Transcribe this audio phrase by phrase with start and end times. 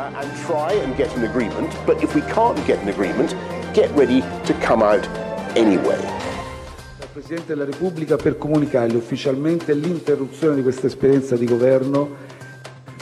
[0.00, 1.74] uh, and try and get an agreement.
[1.86, 3.34] But if we can't get an agreement,
[3.74, 5.06] get ready to come out
[5.54, 5.98] anyway.
[7.00, 12.34] Al Presidente della Repubblica per comunicargli ufficialmente l'interruzione di questa esperienza di governo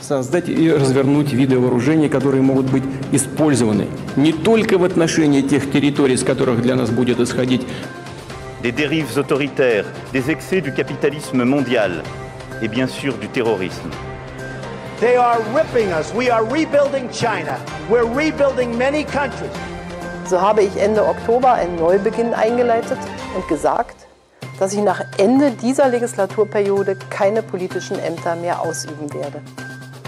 [0.01, 3.87] создать и развернуть виды вооружений, которые могут быть использованы
[4.17, 7.63] не только в отношении тех территорий, с которых для нас будет исходить
[8.63, 12.03] des dérives autoritaires, des excès du capitalisme mondial
[12.63, 13.91] et bien sûr du terrorisme.
[15.01, 16.13] They are ripping us.
[16.15, 17.59] We are rebuilding China.
[17.91, 19.51] We're rebuilding many countries.
[20.27, 22.99] So habe ich Ende Oktober einen Neubeginn eingeleitet
[23.35, 24.07] und gesagt,
[24.59, 29.43] dass ich nach Ende dieser Legislaturperiode keine politischen Ämter mehr ausüben werde.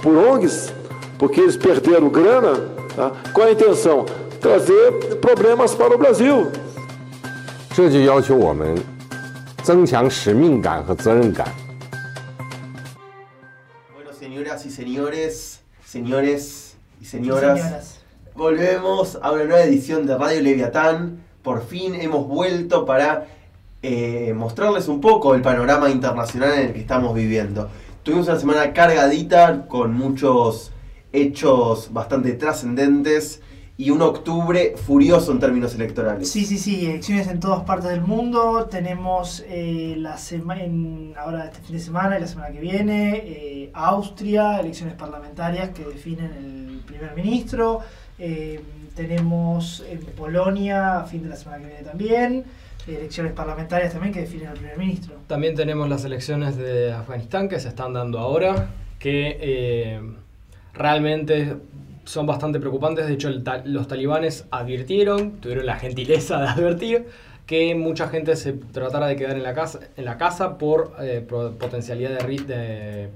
[0.03, 0.73] Por ONGs,
[1.19, 2.61] porque eles perderam grana,
[2.95, 3.13] tá?
[3.35, 4.07] qual a intenção?
[4.41, 6.47] Trazer problemas para o Brasil.
[7.75, 8.75] 这就要求我们
[9.63, 11.47] 增强使命感和责任感。
[14.52, 18.00] Señoras y señores, señores y señoras, Señoras.
[18.36, 21.24] volvemos a una nueva edición de Radio Leviatán.
[21.42, 23.28] Por fin hemos vuelto para
[23.82, 27.70] eh, mostrarles un poco el panorama internacional en el que estamos viviendo.
[28.04, 30.74] Tuvimos una semana cargadita con muchos
[31.14, 33.40] hechos bastante trascendentes
[33.84, 36.30] y un octubre furioso en términos electorales.
[36.30, 38.68] Sí, sí, sí, elecciones en todas partes del mundo.
[38.70, 40.18] Tenemos eh, la
[40.60, 45.70] en- ahora este fin de semana y la semana que viene eh, Austria, elecciones parlamentarias
[45.70, 47.80] que definen el primer ministro.
[48.20, 48.62] Eh,
[48.96, 52.44] tenemos en Polonia, a fin de la semana que viene también,
[52.88, 55.16] elecciones parlamentarias también que definen al primer ministro.
[55.26, 60.02] También tenemos las elecciones de Afganistán que se están dando ahora, que eh,
[60.76, 61.56] realmente
[62.12, 63.08] son bastante preocupantes.
[63.08, 67.08] De hecho, ta- los talibanes advirtieron, tuvieron la gentileza de advertir,
[67.46, 71.26] que mucha gente se tratara de quedar en la casa, en la casa por eh,
[71.28, 73.10] potencialidad de, de,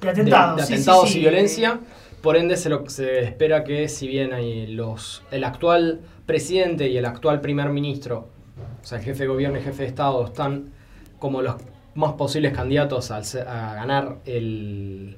[0.00, 1.18] De atentados, de sí, sí, atentados sí.
[1.18, 1.80] y violencia.
[2.22, 6.96] Por ende, se, lo- se espera que si bien hay los, el actual presidente y
[6.96, 8.28] el actual primer ministro,
[8.82, 10.70] o sea, el jefe de gobierno y jefe de Estado, están
[11.18, 11.56] como los
[11.94, 13.20] más posibles candidatos a,
[13.74, 15.16] ganar el-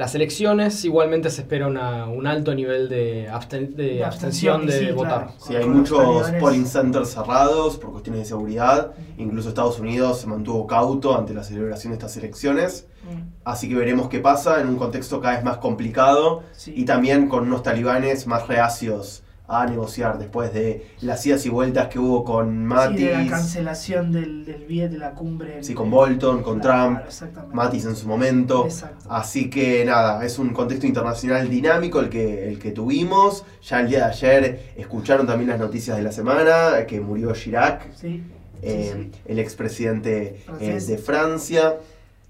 [0.00, 4.66] las elecciones, igualmente se espera una- un alto nivel de, absten- de De abstención abstención,
[4.66, 5.26] de sí, votar.
[5.26, 5.32] claro.
[5.46, 8.92] Sí, hay muchos polling centers cerrados por cuestiones de seguridad.
[9.18, 12.86] Incluso Estados Unidos se mantuvo cauto ante la celebración de estas elecciones.
[13.04, 16.72] Mm, Así que veremos qué pasa en un contexto cada vez más complicado sí.
[16.74, 19.22] y también con unos talibanes más reacios
[19.52, 24.12] a negociar después de las idas y vueltas que hubo con Sí, de la cancelación
[24.12, 25.62] del, del de la cumbre.
[25.64, 27.52] sí, con Bolton, con Claro, Trump.
[27.52, 28.64] Mattis en su momento.
[28.66, 29.06] Exacto.
[29.10, 33.44] Así que nada, es un contexto internacional dinámico el que, el que tuvimos.
[33.62, 37.92] Ya el día de ayer escucharon también las noticias de la semana, que murió Chirac,
[37.94, 38.22] Sí.
[38.62, 39.20] eh, sí.
[39.26, 41.74] el expresidente eh, de Francia.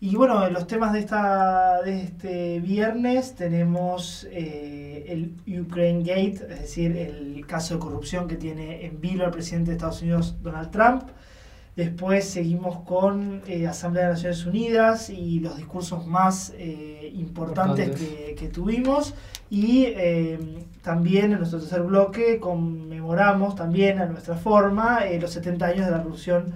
[0.02, 6.46] Y bueno, en los temas de, esta, de este viernes tenemos eh, el Ukraine Gate,
[6.48, 10.36] es decir, el caso de corrupción que tiene en vilo al presidente de Estados Unidos,
[10.42, 11.02] Donald Trump.
[11.76, 18.00] Después seguimos con eh, Asamblea de Naciones Unidas y los discursos más eh, importantes Importantes.
[18.00, 19.14] que, que tuvimos.
[19.50, 20.38] Y eh,
[20.82, 25.90] también en nuestro tercer bloque conmemoramos también a nuestra forma eh, los 70 años de
[25.92, 26.54] la Revolución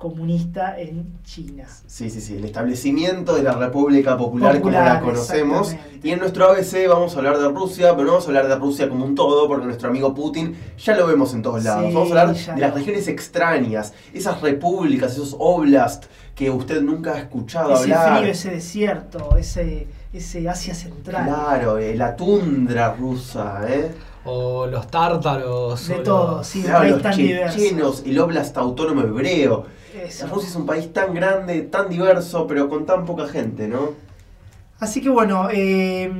[0.00, 1.64] Comunista en China.
[1.86, 5.76] Sí, sí, sí, el establecimiento de la República Popular, Popular, como la conocemos.
[6.02, 8.56] Y en nuestro ABC vamos a hablar de Rusia, pero no vamos a hablar de
[8.56, 11.88] Rusia como un todo, porque nuestro amigo Putin ya lo vemos en todos lados.
[11.88, 17.12] Sí, vamos a hablar de las regiones extrañas, esas repúblicas, esos oblast que usted nunca
[17.12, 18.20] ha escuchado ese hablar.
[18.20, 21.26] frío, ese desierto, ese, ese Asia Central.
[21.26, 23.90] Claro, eh, la tundra rusa, ¿eh?
[24.24, 25.86] O los tártaros.
[25.88, 29.78] De o todo, los- sí, Claro, los tan chechenos, el oblast autónomo hebreo.
[29.94, 30.26] Eso.
[30.28, 33.94] Rusia es un país tan grande, tan diverso, pero con tan poca gente, ¿no?
[34.78, 36.10] Así que bueno, eh,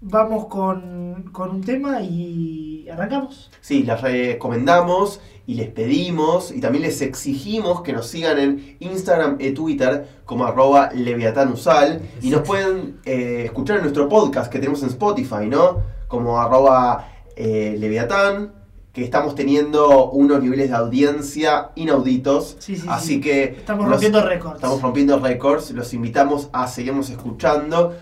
[0.00, 3.50] vamos con, con un tema y arrancamos.
[3.60, 9.36] Sí, les recomendamos y les pedimos y también les exigimos que nos sigan en Instagram
[9.40, 14.82] y Twitter como arroba leviatanusal y nos pueden eh, escuchar en nuestro podcast que tenemos
[14.82, 15.82] en Spotify, ¿no?
[16.08, 18.52] Como arroba eh, leviatán,
[18.92, 22.56] que estamos teniendo unos niveles de audiencia inauditos.
[22.58, 23.20] Sí, sí, así sí.
[23.20, 24.54] que Estamos los- rompiendo récords.
[24.56, 27.94] Estamos rompiendo récords, los invitamos a seguirnos escuchando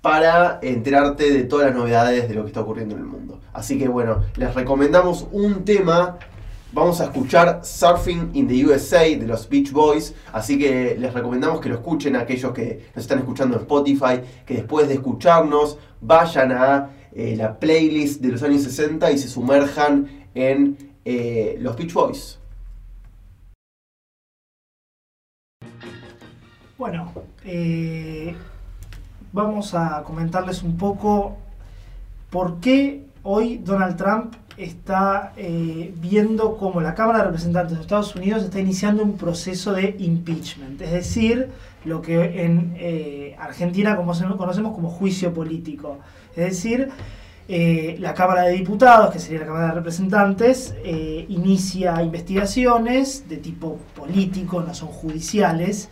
[0.00, 3.38] para enterarte de todas las novedades de lo que está ocurriendo en el mundo.
[3.52, 6.16] Así que bueno, les recomendamos un tema.
[6.72, 10.14] Vamos a escuchar Surfing in the USA de los Beach Boys.
[10.32, 14.20] Así que les recomendamos que lo escuchen a aquellos que nos están escuchando en Spotify.
[14.46, 19.28] Que después de escucharnos vayan a eh, la playlist de los años 60 y se
[19.28, 22.38] sumerjan en eh, los Beach Boys.
[26.78, 27.12] Bueno,
[27.44, 28.34] eh,
[29.32, 31.36] vamos a comentarles un poco
[32.30, 38.14] ¿por qué hoy Donald Trump está eh, viendo cómo la Cámara de Representantes de Estados
[38.14, 40.80] Unidos está iniciando un proceso de impeachment?
[40.80, 41.50] Es decir,
[41.84, 45.98] lo que en Argentina como conocemos como juicio político.
[46.30, 46.90] Es decir,
[47.48, 53.38] eh, la Cámara de Diputados, que sería la Cámara de Representantes, eh, inicia investigaciones de
[53.38, 55.88] tipo político, no son judiciales,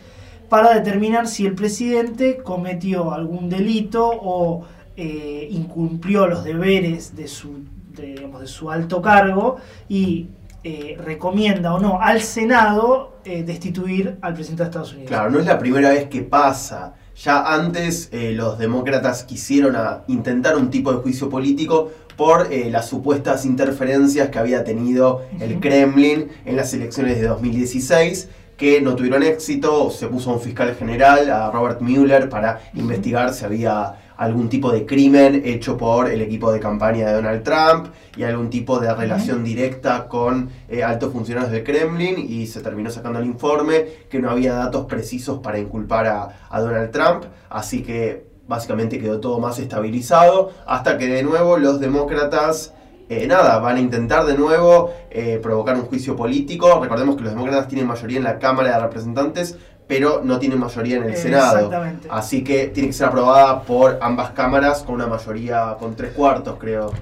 [0.47, 4.63] para determinar si el presidente cometió algún delito o
[4.95, 9.57] eh, incumplió los deberes de su, digamos, de su alto cargo
[9.87, 10.29] y
[10.63, 15.09] eh, recomienda o no al Senado destituir al presidente de Estados Unidos.
[15.09, 16.95] Claro, no es la primera vez que pasa.
[17.21, 22.69] Ya antes eh, los demócratas quisieron a- intentar un tipo de juicio político por eh,
[22.69, 25.59] las supuestas interferencias que había tenido el.
[25.59, 29.89] Kremlin en las elecciones de 2016, que no tuvieron éxito.
[29.91, 34.69] Se puso a un fiscal general, a Robert Mueller, para investigar si había algún tipo
[34.71, 37.87] de crimen hecho por el equipo de campaña de Donald Trump
[38.17, 42.89] y algún tipo de relación directa con eh, altos funcionarios del Kremlin y se terminó
[42.89, 47.81] sacando el informe que no había datos precisos para inculpar a, a Donald Trump, así
[47.81, 52.73] que básicamente quedó todo más estabilizado hasta que de nuevo los demócratas...
[53.09, 56.79] eh, nada, van a intentar de nuevo eh, provocar un juicio político.
[56.79, 59.57] Recordemos que los demócratas tienen mayoría en la Cámara de Representantes,
[59.89, 61.55] pero no tienen mayoría en el Senado.
[61.55, 62.07] Exactamente.
[62.11, 66.59] Así que tiene que ser aprobada por ambas cámaras con una mayoría, con tres cuartos,
[66.59, 66.93] creo.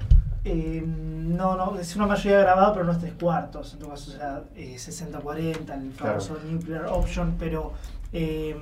[0.46, 3.74] Eh, no, no, es una mayoría grabada, pero no es tres cuartos.
[3.74, 7.36] En todo caso, será eh, 60-40, el famoso nuclear option.
[7.38, 7.74] Pero
[8.14, 8.56] eh,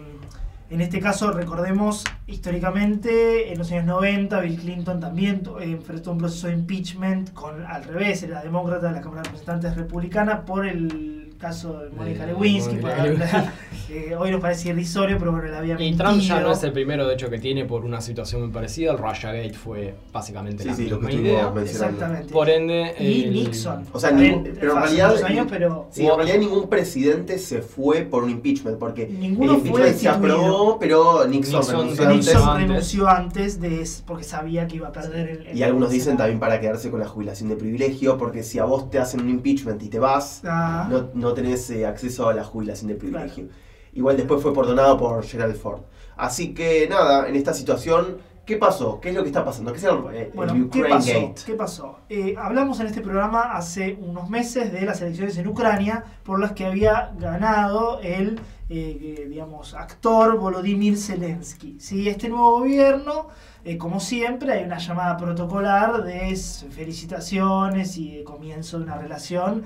[0.70, 6.19] en este caso, recordemos, históricamente, en los años 90, Bill Clinton también eh, enfrentó un
[6.19, 10.67] proceso de impeachment con al revés, era demócrata de la Cámara de Representantes republicana por
[10.67, 12.77] el caso de Mónica Lewinsky.
[12.81, 13.53] La-
[13.91, 15.94] eh, hoy nos parece irrisorio, pero bueno, le había Y.
[15.97, 18.93] Trump ya no es el primero, de hecho, que tiene por una situación muy parecida.
[18.93, 21.50] El Russiagate fue básicamente Sí, la sí, lo que misma estuvimos idea.
[21.50, 21.94] mencionando.
[21.97, 22.33] Exactamente.
[22.33, 23.85] Por ende, Y el- Nixon.
[23.93, 28.03] O sea, ningún- pero en realidad, años, pero sí, en realidad ningún presidente se fue
[28.03, 32.09] por un impeachment, porque Ninguno el fue impeachment se aprobó, pero Nixon, Nixon renunció.
[32.09, 32.69] Nixon antes.
[32.69, 35.47] renunció antes de es- porque sabía que iba a perder el.
[35.49, 38.59] el- Y algunos el dicen también para quedarse con la jubilación de privilegio, porque si
[38.59, 40.88] a vos te hacen un impeachment y te vas, Ah.
[40.91, 43.49] no, no tenés eh, acceso a la jubilación de privilegio.
[43.93, 45.81] Igual después fue perdonado por Gerald Ford.
[46.17, 49.00] Así que nada, en esta situación, ¿qué pasó?
[49.00, 49.73] ¿Qué es lo que está pasando?
[49.73, 51.12] ¿Qué es el, eh, Bueno, el ¿qué pasó?
[51.12, 51.43] Gate?
[51.44, 51.99] ¿Qué pasó?
[52.08, 56.52] Eh, hablamos en este programa hace unos meses de las elecciones en Ucrania por las
[56.52, 61.76] que había ganado el, eh, digamos, actor Volodymyr Zelensky.
[61.81, 62.08] ¿sí?
[62.08, 63.28] Este nuevo gobierno,
[63.68, 66.30] eh, como siempre, hay una llamada protocolar de
[66.70, 69.64] felicitaciones y de comienzo de una relación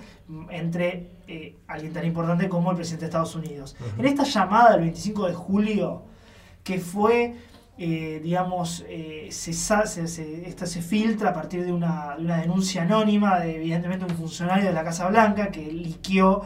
[0.50, 3.76] entre eh, alguien tan importante como el presidente de Estados Unidos.
[3.98, 6.02] En esta llamada del 25 de julio,
[6.64, 7.34] que fue
[7.82, 8.84] eh, digamos,
[9.30, 13.40] se, sa- se- se- esta se filtra a partir de una, de una denuncia anónima
[13.40, 16.42] de evidentemente un funcionario de la Casa Blanca que liqueó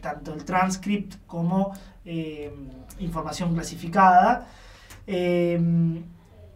[0.00, 1.72] tanto el transcript como
[3.00, 4.46] información clasificada.
[5.06, 5.60] Eh,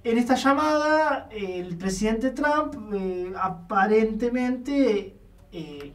[0.04, 5.14] en esta llamada, el presidente Trump eh, aparentemente
[5.52, 5.92] eh,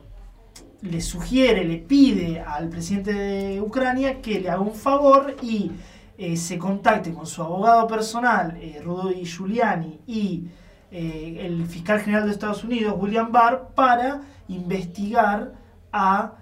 [0.81, 5.71] le sugiere, le pide al presidente de Ucrania que le haga un favor y
[6.17, 10.47] eh, se contacte con su abogado personal, Rudy Giuliani, y
[10.89, 15.51] el fiscal general de Estados Unidos, William Barr, para investigar
[15.91, 16.33] a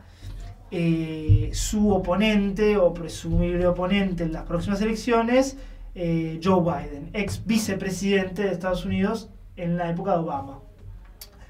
[1.51, 5.58] su oponente o presumible oponente en las próximas elecciones,
[5.96, 10.60] eh, Joe Biden, ex vicepresidente de Estados Unidos en la época de Obama.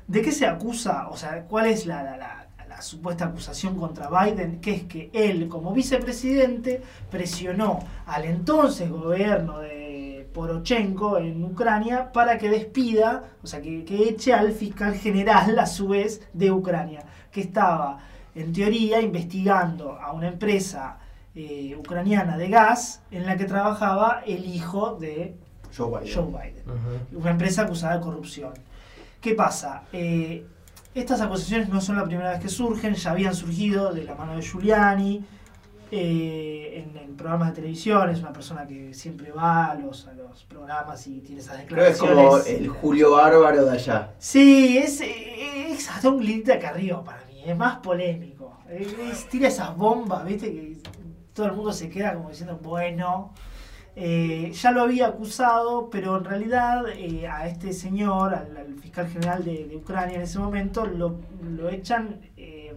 [0.08, 1.08] ¿De qué se acusa?
[1.10, 4.60] O sea, ¿cuál es la, la- la- supuesta acusación contra Biden?
[4.60, 12.38] Que es que él, como vicepresidente, presionó al entonces gobierno de Porochenko en Ucrania para
[12.38, 17.04] que despida, o sea, que, que eche al fiscal general, a su vez, de Ucrania,
[17.32, 18.00] que estaba,
[18.36, 20.98] en teoría, investigando a una empresa
[21.36, 25.36] eh, ucraniana de gas en la que trabajaba el hijo de
[25.76, 26.14] Joe Biden.
[26.16, 27.20] Joe Biden Ujú.
[27.20, 28.54] una empresa acusada de corrupción.
[29.22, 29.84] ¿Qué pasa?
[29.92, 30.46] Eh,
[30.94, 34.36] estas acusaciones no son la primera vez que surgen, ya habían surgido de la mano
[34.38, 35.26] de Giuliani,
[35.92, 40.14] eh, en, en programas de televisión, es una persona que siempre va a los, a
[40.14, 42.26] los programas y tiene esas Creo que es declaraciones.
[42.26, 44.14] como el Julio Bárbaro de allá.
[44.18, 48.58] Sí, es, es hasta un acá arriba para mí, es más polémico.
[48.70, 50.78] Es- es- tira esas bombas, viste, que
[51.36, 53.34] todo el mundo se queda como diciendo, bueno.
[53.98, 59.08] Eh, ya lo había acusado, pero en realidad eh, a este señor, al, al fiscal
[59.08, 62.76] general de, Ucrania en ese momento, lo, lo echan eh,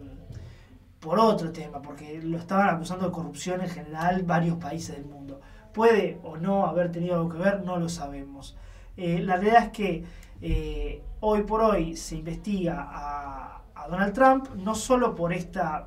[1.01, 5.41] por otro tema, porque lo estaban acusando de corrupción en general varios países del mundo.
[5.73, 8.57] Puede o no haber tenido algo que ver, no lo sabemos.
[8.97, 15.33] La realidad es que hoy por hoy se investiga a, Donald Trump no solo por
[15.33, 15.87] esta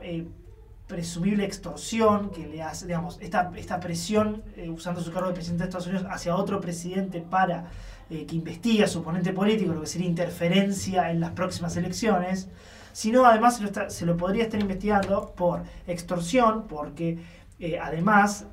[0.92, 5.64] presumible extorsión que le hace, digamos, esta, esta presión eh, usando su cargo de presidente
[5.64, 7.72] de Estados Unidos hacia otro presidente para
[8.10, 12.50] eh, que investigue a su oponente político, lo que sería interferencia en las próximas elecciones,
[12.92, 17.20] sino además se lo, se lo podría estar investigando por extorsión, porque
[17.58, 18.48] eh, además,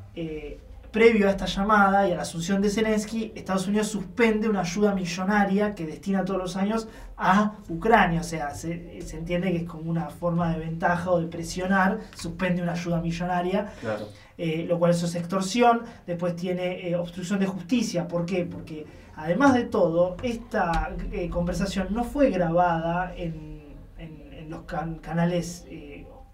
[0.91, 4.95] previo a esta llamada y a la asunción de Zelensky, Estados Unidos suspende una ayuda
[4.95, 8.21] millonaria que destina todos los años a Ucrania.
[8.21, 11.99] O sea, se, se entiende que es como una forma de ventaja o de presionar,
[12.17, 14.07] suspende una ayuda millonaria Claro.
[14.39, 15.83] eh, lo cual eso es extorsión.
[16.07, 18.09] Después tiene eh, obstrucción de justicia.
[18.09, 18.45] ¿Por qué?
[18.47, 23.59] Porque además de todo, esta eh, conversación no fue grabada en,
[23.99, 25.67] en- en los can- canales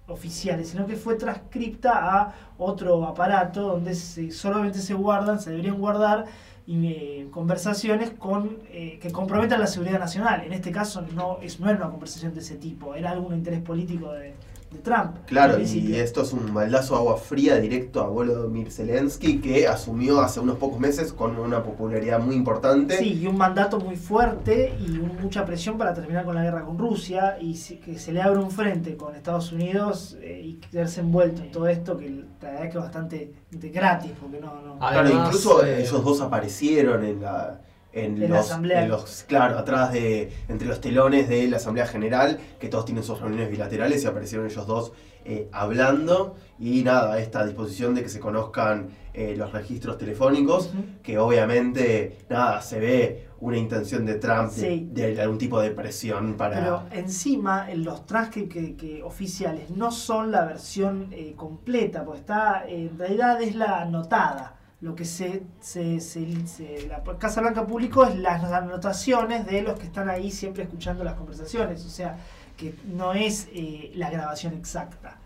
[0.06, 5.78] oficiales, sino que fue transcripta a otro aparato donde se- solamente se guardan, se deberían
[5.78, 6.26] guardar
[6.66, 10.42] y, eh, conversaciones con, eh, que comprometan la seguridad nacional.
[10.44, 13.60] En este caso no, es, no era una conversación de ese tipo, era algún interés
[13.60, 14.34] político de,
[14.74, 15.16] de Trump.
[15.26, 20.20] Claro, y esto es un baldazo de agua fría directo a Volodymyr Zelensky, que asumió
[20.20, 22.98] hace unos pocos meses con una popularidad muy importante.
[22.98, 26.64] Sí, y un mandato muy fuerte y un- mucha presión para terminar con la guerra
[26.64, 30.54] con Rusia y si- que se le abre un frente con Estados Unidos eh, y
[30.54, 34.40] quedarse envuelto en todo esto que la verdad es que es bastante de gratis porque
[34.40, 34.74] no, no.
[34.80, 37.60] Ah, Claro, Además, incluso eh, ellos dos aparecieron en la.
[37.94, 38.82] En, En la los, asamblea.
[38.82, 43.04] en los- claro, atrás de, entre los telones de la Asamblea General, que todos tienen
[43.04, 44.92] sus reuniones bilaterales y aparecieron ellos dos
[45.24, 46.34] eh, hablando.
[46.58, 50.70] Y nada, esta disposición de que se conozcan eh, los registros telefónicos,
[51.02, 54.88] que obviamente, nada, se ve una intención de Trump de- Sí.
[54.92, 56.58] de, algún tipo de presión para.
[56.58, 62.20] Pero encima en los transcripts que, que oficiales no son la versión eh, completa, porque
[62.20, 64.56] está, en realidad es la anotada.
[64.84, 69.86] Lo que se, se, se- la Casa Blanca publicó es las anotaciones de los que
[69.86, 72.18] están ahí siempre escuchando las conversaciones, o sea
[72.58, 75.18] que no es eh, la grabación exacta.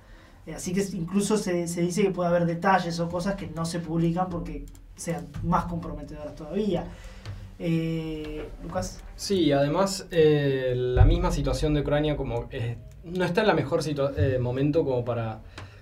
[0.47, 3.65] Eh, así que incluso se, se dice que puede haber detalles o cosas que no
[3.65, 6.85] se publican porque sean más comprometedoras todavía.
[7.59, 9.03] Eh, Lucas.
[9.17, 12.49] Sí, además eh, la misma situación de Ucrania como
[13.05, 13.83] no está en la mejor
[14.39, 15.41] momento como para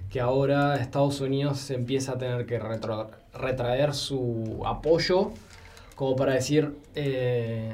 [0.09, 5.33] que ahora Estados Unidos empiece a tener que retro- retraer su apoyo
[5.95, 7.73] como para decir eh,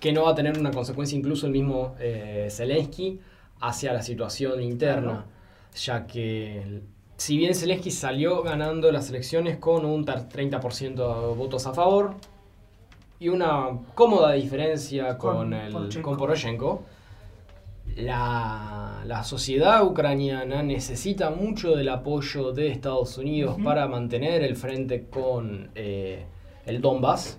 [0.00, 3.20] que no va a tener una consecuencia incluso el mismo eh, Zelensky
[3.60, 5.26] hacia la situación interna,
[5.74, 6.80] ya que
[7.16, 12.14] si bien Zelensky salió ganando las elecciones con un tar- 30% de votos a favor,
[13.18, 16.08] y una cómoda diferencia con, Con el, Poroshenko.
[16.08, 16.82] con Poroshenko.
[17.96, 25.06] La, la sociedad ucraniana necesita mucho del apoyo de Estados Unidos para mantener el frente
[25.08, 26.26] con eh,
[26.66, 27.38] el Donbass,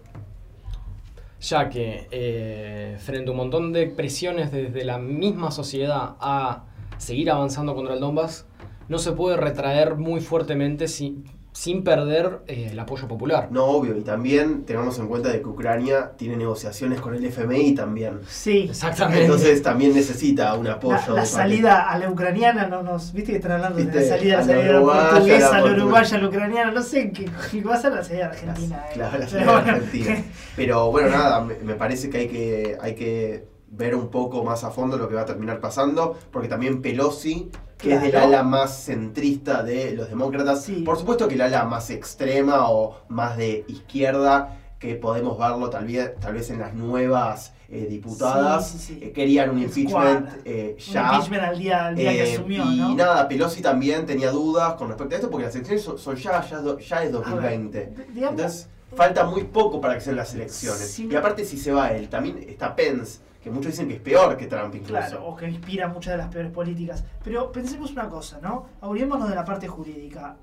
[1.39, 6.65] ya que eh, frente a un montón de presiones desde la misma sociedad a
[6.97, 8.45] seguir avanzando contra el Donbass,
[8.87, 13.49] no se puede retraer muy fuertemente sin, sin perder eh, el apoyo popular.
[13.51, 17.73] No, obvio, y también tengamos en cuenta de que Ucrania tiene negociaciones con el FMI
[17.75, 18.19] también.
[18.27, 18.67] Sí.
[18.69, 19.23] Exactamente.
[19.25, 21.13] Entonces también necesita un apoyo.
[21.13, 23.11] La, salida a la ucraniana no nos.
[23.11, 25.71] ¿Viste que están hablando de la salida, a la la salida uruguaya, portuguesa, a la
[25.73, 26.71] uruguaya, a la ucraniana?
[26.71, 28.85] No sé qué, qué va a ser la salida argentina.
[28.87, 28.91] eh.
[28.93, 29.71] Claro, la Pero salida bueno.
[29.71, 30.23] argentina.
[30.55, 34.63] Pero bueno, nada, me, me parece que hay, que hay que ver un poco más
[34.63, 38.27] a fondo lo que va a terminar pasando, porque también Pelosi, que es del Claro.
[38.27, 40.83] ala más centrista de los demócratas, Sí.
[40.83, 45.85] por supuesto que el ala más extrema o más de izquierda, que podemos verlo tal
[45.85, 48.99] vez, tal vez en las nuevas eh, diputadas, Sí, sí, sí.
[49.01, 51.03] eh, querían un impeachment eh, Un ya.
[51.05, 52.95] impeachment al día, al día que asumió, y ¿no?
[52.95, 56.41] nada, Pelosi también tenía dudas con respecto a esto porque las elecciones son, son ya,
[56.45, 57.79] ya, es do- ya es 2020.
[57.95, 60.99] D- digamos- Entonces, falta muy poco para que sean las elecciones.
[60.99, 64.37] Y aparte, si se va él, también está Pence, que muchos dicen que es peor
[64.37, 64.93] que Trump incluso.
[64.93, 67.03] Claro, o que inspira muchas de las peores políticas.
[67.23, 68.67] Pero pensemos una cosa, ¿no?
[68.81, 70.37] Olvidémonos de la parte jurídica.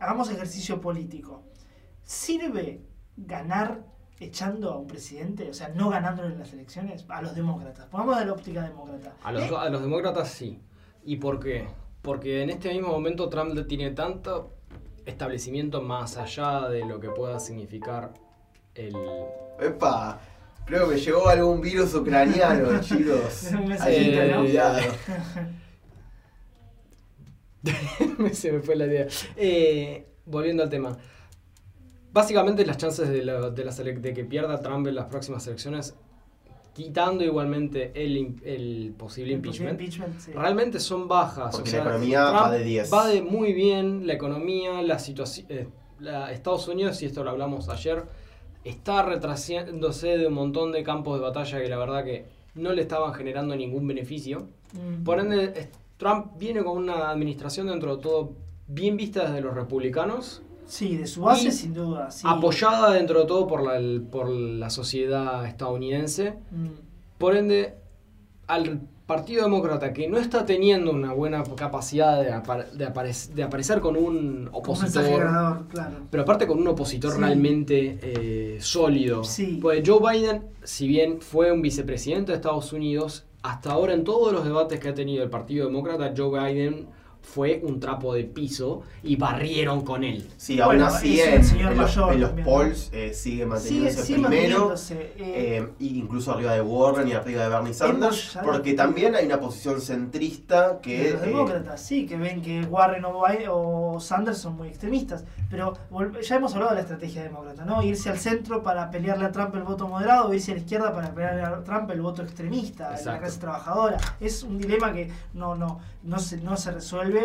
[0.00, 1.42] Hagamos ejercicio político.
[2.02, 2.82] ¿Sirve
[3.16, 3.84] ganar
[4.18, 5.50] echando a un presidente?
[5.50, 7.86] O sea, no ganándole en las elecciones a los demócratas.
[7.86, 9.12] Pongamos de la óptica demócrata.
[9.22, 9.56] A los, ¿Eh?
[9.56, 10.62] a los demócratas sí.
[11.04, 11.68] ¿Y por qué?
[12.00, 14.54] Porque en este mismo momento Trump tiene tanto
[15.04, 18.14] establecimiento más allá de lo que pueda significar
[18.74, 18.94] el...
[19.60, 20.20] Epa,
[20.68, 23.48] creo que me llegó algún virus ucraniano, chicos.
[23.50, 24.42] Que tener ¿no?
[24.42, 24.78] cuidado.
[28.32, 29.06] Se me fue la idea.
[29.36, 30.96] Eh, volviendo al tema.
[32.12, 35.94] Básicamente las chances de, la- de, de que pierda Trump en las próximas elecciones,
[36.72, 40.32] quitando igualmente el, el posible El impeachment, impeachment, sí.
[40.32, 41.54] realmente son bajas.
[41.54, 42.92] Porque o la economía Trump va de 10.
[42.92, 45.46] Va de muy bien, la economía, la situación...
[46.30, 48.04] Estados Unidos, y esto lo hablamos ayer,
[48.68, 52.82] está retrasándose de un montón de campos de batalla que la verdad que no le
[52.82, 54.48] estaban generando ningún beneficio.
[54.72, 55.04] Mm.
[55.04, 58.32] Por ende, Trump viene con una administración dentro de todo
[58.66, 62.10] bien vista desde los republicanos, Sí, de su base sin duda.
[62.10, 62.26] Sí.
[62.28, 66.32] apoyada dentro de todo por la, el- por la sociedad estadounidense.
[66.50, 66.68] Mm.
[67.16, 67.74] Por ende,
[68.46, 73.42] al Partido Demócrata, que no está teniendo una buena capacidad de, apar- de, aparec- de
[73.42, 75.96] aparecer con un un opositor, mensaje ganador, claro.
[76.10, 77.18] pero aparte con un opositor Sí.
[77.18, 79.24] realmente eh, sólido.
[79.24, 79.58] Sí.
[79.60, 84.32] Pues Joe Biden, si bien fue un vicepresidente de Estados Unidos, hasta ahora en todos
[84.32, 86.86] los debates que ha tenido el Partido Demócrata, Joe Biden
[87.34, 90.28] fue un trapo de piso y barrieron con él.
[90.36, 92.90] Sí, aún Bueno, así es un en, señor en los, mayor en los también, polls
[92.92, 95.12] eh, sigue manteniéndose sigue primero, eh.
[95.18, 99.38] eh, y incluso arriba de Warren y arriba de Bernie Sanders, porque también hay una
[99.38, 101.10] posición centrista De que...
[101.12, 105.24] los eh, demócratas, sí, que ven que Warren o, Biden o Sanders son muy extremistas.
[105.50, 105.74] Pero
[106.20, 107.82] ya hemos hablado de la estrategia demócrata, ¿no?
[107.82, 110.92] Irse al centro para pelearle a Trump el voto moderado o irse a la izquierda
[110.92, 113.96] para pelearle a Trump el voto extremista, de la clase trabajadora.
[114.20, 117.17] Es un dilema que no, no, no, se, no se resuelve.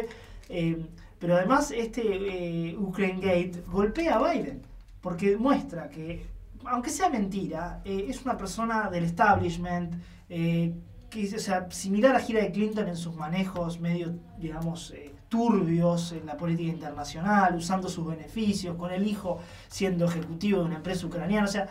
[0.50, 0.86] Eh,
[1.24, 4.62] pero además este eh, Ukraine Gate golpea a Biden,
[5.00, 6.26] porque muestra que,
[6.66, 9.94] aunque sea mentira, eh, es una persona del establishment,
[10.28, 10.74] eh,
[11.10, 14.94] que, o sea, similar a Hillary Clinton en sus manejos medio, digamos,
[15.30, 20.76] turbios en la política internacional, usando sus beneficios, con el hijo siendo ejecutivo de una
[20.76, 21.46] empresa ucraniana.
[21.46, 21.70] O sea,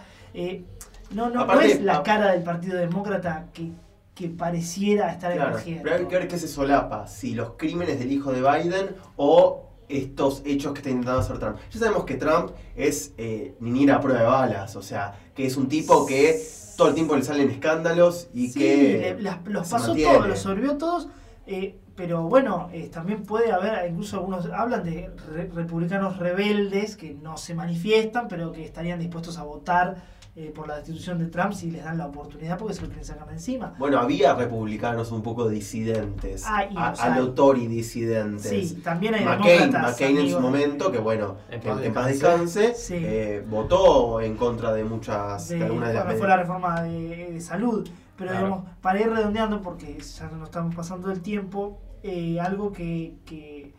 [1.11, 3.71] no, no, es la cara del Partido Demócrata que,
[4.15, 5.83] que pareciera estar Claro, emergiendo.
[5.85, 9.69] pero hay que ver qué se solapa, si los crímenes del hijo de Biden o
[9.89, 11.57] estos hechos que está intentando hacer Trump.
[11.71, 15.57] Ya sabemos que Trump es eh, niñera a prueba de balas, o sea, que es
[15.57, 16.39] un tipo que
[16.77, 20.39] todo el tiempo le salen escándalos y Sí, que le- las- los pasó todos, los
[20.39, 21.09] sorbió todos,
[21.47, 27.13] eh, pero bueno, eh, también puede haber, incluso algunos hablan de re- republicanos rebeldes que
[27.15, 30.03] no se manifiestan, pero que estarían dispuestos a votar
[30.35, 33.05] eh, por la destitución de Trump si les dan la oportunidad porque se lo quieren
[33.05, 33.75] sacar de encima.
[33.79, 37.21] Bueno, había republicanos un poco disidentes, Ah, y a, los a hay.
[37.21, 38.71] lo Tory disidentes.
[38.71, 42.07] Sí, también hay McCain, McCain en su momento, que bueno, En en, paz en paz
[42.07, 42.75] descanse.
[42.75, 42.95] Sí.
[42.97, 46.83] eh, votó en contra de muchas, de, de- algunas de las bueno, fue la reforma
[46.83, 47.87] de, de salud.
[48.17, 48.47] Pero Claro.
[48.47, 53.75] digamos, para ir redondeando, porque ya nos estamos pasando el tiempo, eh, algo que, que,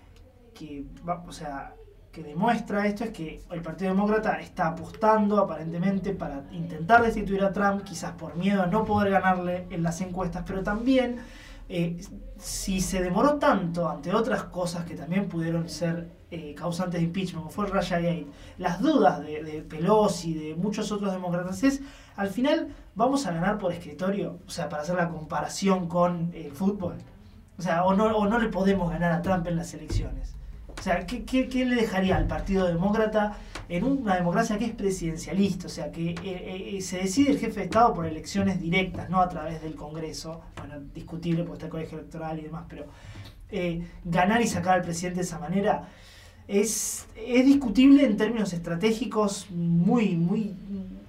[0.54, 1.74] que va- o sea,
[2.14, 7.52] que demuestra esto es que el Partido Demócrata está apostando aparentemente para intentar destituir a
[7.52, 11.18] Trump, quizás por miedo a no poder ganarle en las encuestas, pero también
[11.70, 12.00] eh,
[12.38, 17.46] si se demoró tanto ante otras cosas que también pudieron ser eh, causantes de impeachment,
[17.46, 18.28] como fue el Gate,
[18.60, 21.82] las dudas de, de Pelosi, de muchos otros demócratas, es
[22.16, 26.52] al final vamos a ganar por escritorio, o sea, para hacer la comparación con el
[26.52, 26.98] fútbol.
[27.58, 30.36] O sea, o no, o no le podemos ganar a Trump en las elecciones.
[30.84, 33.38] O sea, ¿qué, qué, qué le dejaría al Partido Demócrata
[33.70, 35.68] en una democracia que es presidencialista?
[35.68, 39.22] O sea, que eh, eh, se decide el jefe de Estado por elecciones directas, no
[39.22, 40.42] a través del Congreso.
[40.58, 42.88] Bueno, discutible porque está el colegio electoral y demás, pero
[43.50, 45.88] eh, ganar y sacar al presidente de esa manera
[46.50, 50.54] es, es discutible en términos estratégicos, muy, muy.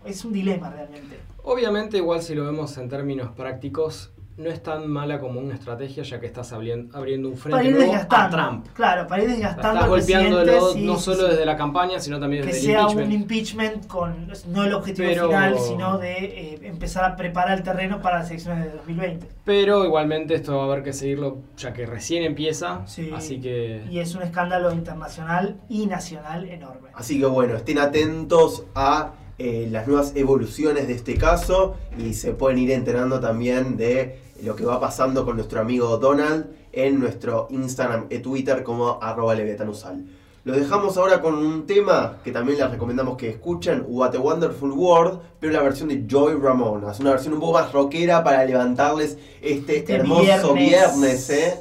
[0.04, 1.18] Es un dilema realmente.
[1.42, 6.02] Obviamente, igual si lo vemos en términos prácticos, no es tan mala como una estrategia,
[6.02, 8.30] ya que estás abrien- abriendo un Para frente ir nuevo a.
[8.30, 8.66] Trump.
[8.74, 11.30] Claro, para ir desgastando Estás golpeándolo sí, no solo sí.
[11.30, 13.06] desde la campaña, sino también que desde el sea impeachment.
[13.06, 17.62] un impeachment con no el objetivo Pero- final, sino de eh, empezar a preparar el
[17.64, 19.28] terreno para las elecciones de 2020.
[19.44, 22.86] Pero igualmente esto va a haber que seguirlo, ya que recién empieza.
[22.86, 23.10] Sí.
[23.14, 26.88] Así que Y es un escándalo internacional y nacional enorme.
[26.94, 32.32] Así que bueno, estén atentos a eh, las nuevas evoluciones de este caso y se
[32.34, 37.46] pueden ir enterando también de lo que va pasando con nuestro amigo Donald en nuestro
[37.50, 40.04] Instagram y Twitter como arroba leviatanusal.
[40.44, 44.72] Lo dejamos ahora con un tema que también les recomendamos que escuchen, What a Wonderful
[44.72, 46.92] World, pero la versión de Joy Ramona.
[46.92, 50.54] Es una versión un poco más rockera para levantarles este, Este hermoso viernes.
[50.54, 51.60] viernes, ¿eh?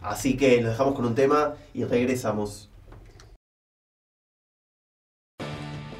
[0.00, 2.70] Así que lo dejamos con un tema y regresamos.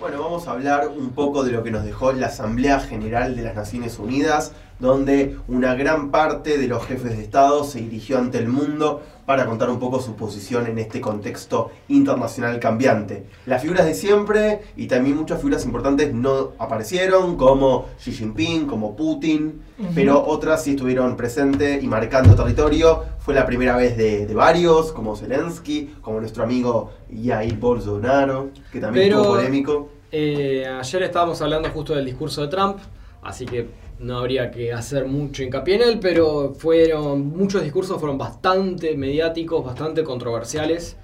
[0.01, 3.43] Bueno, vamos a hablar un poco de lo que nos dejó la Asamblea General de
[3.43, 8.39] las Naciones Unidas, donde una gran parte de los jefes de Estado se dirigió ante
[8.39, 13.25] el mundo para contar un poco su posición en este contexto internacional cambiante.
[13.47, 18.95] Las figuras de siempre y también muchas figuras importantes no aparecieron, como Xi Jinping, como
[18.97, 19.63] Putin,
[19.95, 23.03] pero otras sí estuvieron presentes y marcando territorio.
[23.19, 28.81] Fue la primera vez de, de varios, como Zelensky, como nuestro amigo Jair Bolsonaro, que
[28.81, 29.89] también estuvo polémico.
[30.13, 32.77] eh, ayer estábamos hablando justo del discurso de Trump,
[33.25, 38.19] así que no habría que hacer mucho hincapié en él, pero fueron muchos discursos fueron
[38.19, 40.97] bastante mediáticos, bastante controversiales.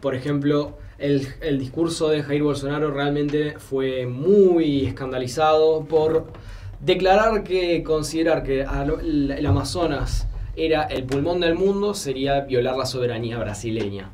[0.00, 6.32] por ejemplo, el, el discurso de Jair Bolsonaro realmente fue muy escandalizado por
[6.80, 13.38] declarar que considerar que el Amazonas era el pulmón del mundo sería violar la soberanía
[13.38, 14.10] brasileña,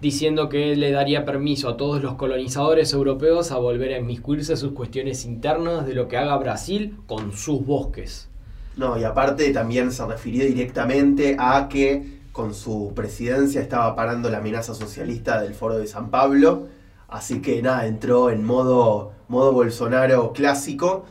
[0.00, 4.58] diciendo que le daría permiso a todos los colonizadores europeos a volver a inmiscuirse en
[4.58, 8.28] sus cuestiones internas de lo que haga Brasil con sus bosques.
[8.76, 14.38] No, y aparte también se refirió directamente a que con su presidencia estaba parando la
[14.38, 16.68] amenaza socialista del Foro de San Pablo.
[17.08, 21.06] Así que nada, entró en modo, modo Bolsonaro clásico,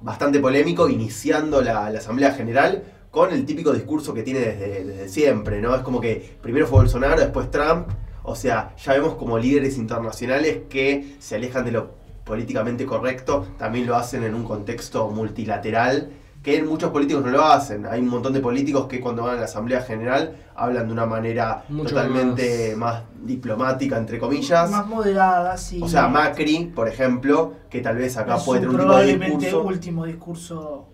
[0.00, 5.08] bastante polémico, iniciando la, la Asamblea General con el típico discurso que tiene desde, desde
[5.10, 5.74] siempre, ¿no?
[5.74, 7.88] Es como que primero fue Bolsonaro, después Trump.
[8.22, 13.86] O sea, ya vemos como líderes internacionales que se alejan de lo políticamente correcto, también
[13.86, 16.10] lo hacen en un contexto multilateral
[16.42, 17.84] que muchos políticos no lo hacen.
[17.86, 21.06] Hay un montón de políticos que cuando van a la Asamblea General hablan de una
[21.06, 23.02] manera Mucho totalmente más...
[23.22, 24.70] diplomática, entre comillas.
[24.70, 25.80] Más moderada, sí.
[25.82, 29.16] O sea, Macri, por ejemplo, que tal vez acá Es puede tener un tipo de
[29.16, 29.62] discurso.
[29.62, 30.90] último discurso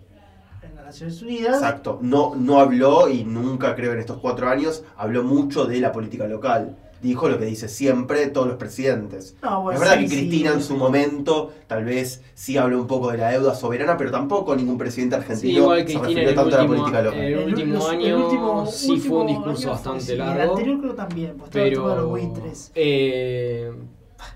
[0.87, 1.57] Naciones Unidas.
[1.57, 1.99] Exacto.
[2.01, 6.27] No, no habló y nunca creo en estos cuatro años habló mucho de la política
[6.27, 6.77] local.
[7.03, 9.37] Dijo lo que dice siempre todos los presidentes.
[9.43, 10.69] No, bueno, es verdad sí, que sí, Cristina en sí.
[10.69, 14.79] su momento tal vez sí habló un poco de la deuda soberana, pero tampoco ningún
[14.79, 17.21] presidente Sí, argentino igual se Cristina refirió en el tanto a la último, política local.
[17.21, 20.43] el El- último los- el año último- sí fue un discurso año bastante largo.
[20.43, 22.73] El anterior creo también, pues el pero los buitres.
[22.75, 23.73] eh,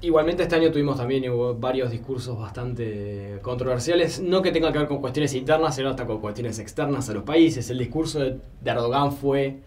[0.03, 4.88] igualmente este año tuvimos también hubo varios discursos bastante controversiales, no que tengan que ver
[4.88, 7.68] con cuestiones internas, sino hasta con cuestiones externas a los países.
[7.70, 9.61] El discurso de Erdogan fue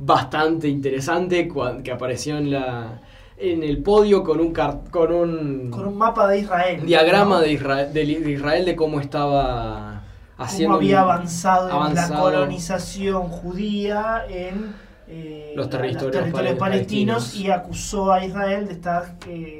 [0.00, 1.48] bastante interesante,
[1.84, 3.00] que apareció en la
[3.36, 4.52] en el podio con un
[4.90, 6.84] con un, Con un mapa de Israel.
[6.84, 7.40] diagrama ¿no?
[7.40, 10.02] de Israel, de, de Israel de cómo estaba
[10.36, 14.74] haciendo Cómo había avanzado, en la colonización judía en
[15.08, 17.24] eh, Los territorios territorios palestinos.
[17.24, 19.59] palestinos y acusó a Israel de estar eh,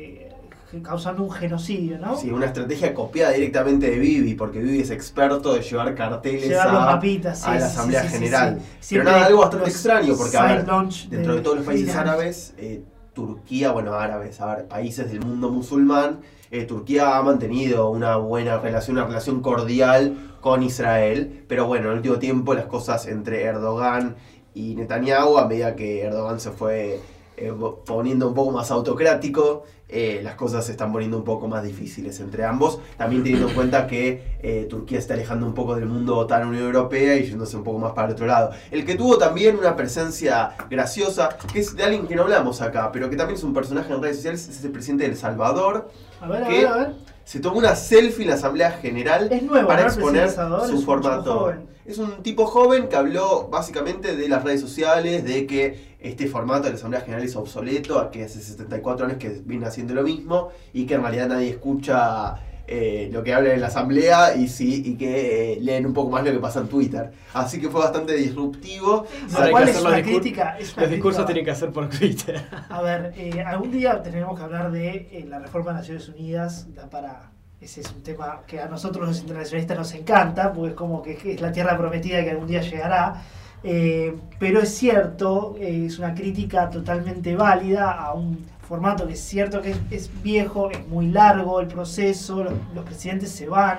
[0.83, 2.17] causando un genocidio, ¿no?
[2.17, 6.73] Sí, una estrategia copiada directamente de Bibi, porque Bibi es experto de llevar carteles Llevar
[6.73, 8.59] los a, mapitas, sí, a la Asamblea sí, sí, General.
[8.89, 10.67] Pero nada, algo bastante extraño, porque a ver,
[11.09, 15.51] dentro de todos los países árabes, eh, Turquía, bueno, árabes, a ver, países del mundo
[15.51, 16.21] musulmán,
[16.53, 21.91] eh, Turquía ha mantenido una buena relación, una relación cordial con Israel, pero bueno, en
[21.93, 24.17] el último tiempo las cosas entre Erdogan
[24.55, 27.01] y Netanyahu, a medida que Erdogan se fue
[27.41, 27.55] eh,
[27.87, 32.21] poniendo un poco más autocrático, eh, las cosas se están poniendo un poco más difíciles
[32.21, 36.19] entre ambos, también teniendo en cuenta que eh, Turquía está alejando un poco del mundo
[36.19, 38.51] OTAN Unión Europea y yéndose un poco más para el otro lado.
[38.71, 42.93] El que tuvo también una presencia graciosa, que es de alguien que no hablamos acá,
[42.93, 45.91] pero que también es un personaje en redes sociales, es el presidente de El Salvador,
[46.21, 46.95] A ver, a ver, a ver.
[47.31, 50.83] Se tomó una selfie en la Asamblea General Es nuevo, para exponer es su chico
[50.83, 51.55] formato.
[51.85, 56.65] Es un tipo joven que habló básicamente de las redes sociales, de que este formato
[56.65, 60.49] de la Asamblea General es obsoleto, que hace 74 años que viene haciendo lo mismo
[60.73, 62.35] y que en realidad nadie escucha
[62.73, 66.11] eh, lo que habla en la Asamblea y sí y que eh, leen un poco
[66.11, 67.11] más lo que pasa en Twitter.
[67.35, 69.07] Así que fue bastante disruptivo.
[69.33, 70.57] Lo cual es una crítica.
[70.59, 72.41] Es una Los discursos crítica- tienen que hacer por Twitter.
[72.69, 76.73] A ver, eh, algún día tenemos que hablar de eh, la reforma de Naciones Unidas.
[76.75, 77.31] Da para.
[77.61, 81.19] Ese es un tema que a nosotros los internacionalistas nos encanta, porque es como que
[81.35, 83.23] es la tierra prometida que algún día llegará.
[83.63, 89.21] Eh, pero es cierto, eh, es una crítica totalmente válida a un formato que es
[89.21, 93.79] cierto que es, es viejo, es muy largo el proceso, los, los presidentes se van,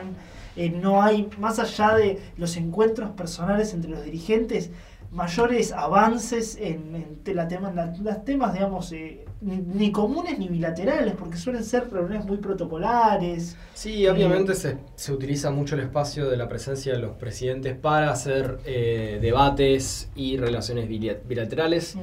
[0.57, 4.69] eh, no hay, más allá de los encuentros personales entre los dirigentes,
[5.11, 6.79] mayores avances en,
[7.25, 11.37] en la tema, en la- las temas, digamos, eh, ni, ni comunes ni bilaterales, porque
[11.37, 13.55] suelen ser reuniones muy protocolares.
[13.73, 18.11] Sí, obviamente se, se utiliza mucho el espacio de la presencia de los presidentes para
[18.11, 20.87] hacer eh, debates y relaciones
[21.27, 21.97] bilaterales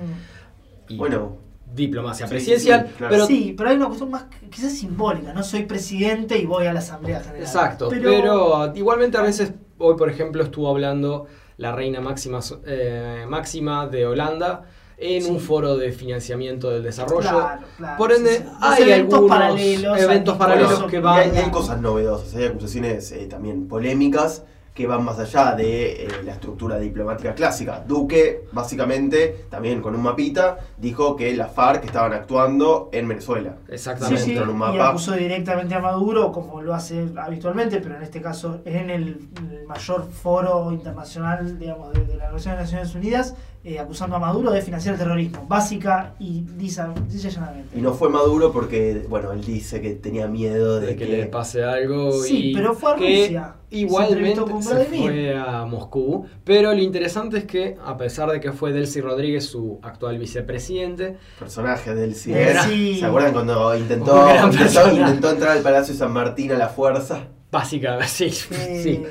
[0.89, 1.37] y Bueno,
[1.75, 2.87] diplomacia sí, presidencial.
[2.89, 3.13] sí, claro.
[3.13, 6.67] pero sí, pero hay una cuestión más que- quizás simbólica, no soy presidente y voy
[6.67, 7.41] a la Asamblea General.
[7.43, 11.27] Exacto, pero, igualmente a veces, hoy por ejemplo estuvo hablando
[11.57, 14.65] la reina máxima, eh, máxima de Holanda
[14.97, 15.31] en Sí.
[15.31, 17.29] un foro de financiamiento del desarrollo.
[17.29, 18.45] Claro, claro, por ende, sí, sí.
[18.61, 21.19] Los hay eventos algunos paralelos eventos al paralelos que Y van...
[21.21, 24.43] hay, y hay cosas novedosas, hay acusaciones eh, también polémicas
[24.79, 27.83] que van más allá de eh, la estructura diplomática clásica.
[27.85, 33.57] Duque, básicamente, también con un mapita, dijo que las FARC estaban actuando en Venezuela.
[33.67, 34.23] Sí, Exactamente.
[34.23, 34.91] sí, Con un y mapa.
[34.91, 39.67] acusó directamente a Maduro, como lo hace habitualmente, pero en este caso en el, el
[39.67, 43.35] mayor foro internacional, digamos, de, de la Organización de Naciones Unidas,
[43.69, 47.79] eh, acusando a Maduro de financiar el terrorismo, básica y lisa, lisa y llanamente.
[47.79, 51.27] Y no fue Maduro porque, bueno, él dice que tenía miedo de, de que le
[51.27, 53.55] pase algo Sí, y pero fue a que Rusia.
[53.71, 55.11] Se igualmente Vladimir.
[55.11, 56.27] fue a Moscú.
[56.45, 61.17] Pero lo interesante es que, a pesar de que fue Delcy Rodríguez su actual vicepresidente,
[61.39, 62.33] Personaje del Delcy.
[62.33, 62.99] cine.
[63.01, 67.27] ¿Se acuerdan cuando intentó, intentó, intentó entrar al Palacio San Martín a la fuerza?
[67.51, 69.05] Básicamente, sí, Eh, sí.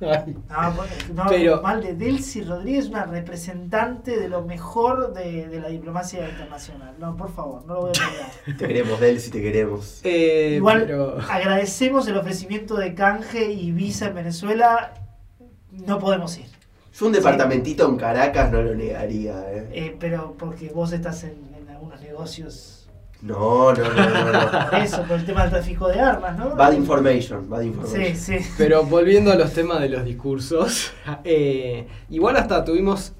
[0.00, 0.36] Ay.
[0.50, 5.60] No, bueno, no, Pero- mal de Delcy Rodríguez, una representante de lo mejor de, de
[5.60, 6.94] la diplomacia internacional.
[6.98, 8.30] No, por favor, no lo voy a olvidar.
[8.58, 10.00] Te queremos, Delcy, te queremos.
[10.04, 14.94] Eh, Igual pero- agradecemos el ofrecimiento de canje y visa en Venezuela.
[15.70, 16.46] No podemos ir.
[16.92, 19.68] Yo un departamentito en Caracas no lo negaría, ¿eh?
[19.72, 22.83] Eh, pero porque vos estás en, en algunos negocios.
[23.22, 24.32] No, no, no, no.
[24.32, 24.70] no.
[24.78, 26.54] Eso, por el tema del tráfico de armas, ¿no?
[26.54, 28.14] Bad information, bad information.
[28.16, 28.46] Sí, sí.
[28.58, 30.92] Pero volviendo a los temas de los discursos,
[31.24, 33.12] eh, igual hasta tuvimos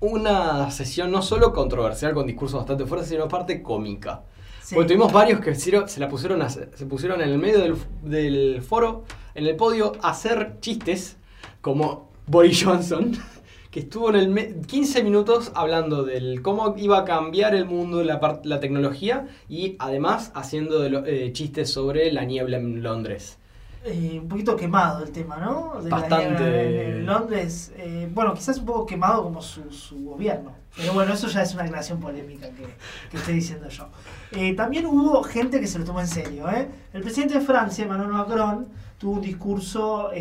[0.00, 4.22] una sesión no solo controversial con discursos bastante fuertes, sino aparte cómica.
[4.62, 4.74] Sí.
[4.74, 7.76] Porque tuvimos varios que hicieron- se la pusieron a- se pusieron en el medio del,
[8.02, 9.04] del foro,
[9.34, 11.16] en el podio, a hacer chistes,
[11.62, 13.12] como Boris Johnson,
[13.76, 18.02] que estuvo en el me- 15 minutos hablando del cómo iba a cambiar el mundo,
[18.02, 23.36] la, la tecnología, y además haciendo de lo- eh, chistes sobre la niebla en Londres.
[23.84, 25.78] Eh, un poquito quemado el tema, ¿no?
[25.82, 27.00] De Bastante.
[27.00, 30.54] En, Londres, eh, bueno, quizás un poco quemado como su, su gobierno.
[30.74, 32.64] Pero bueno, eso ya es una declaración polémica que,
[33.10, 33.88] que estoy diciendo yo.
[34.32, 36.66] Eh, también hubo gente que se lo tomó en serio, ¿eh?
[36.94, 40.12] El presidente de Francia, Emmanuel Macron, tuvo un discurso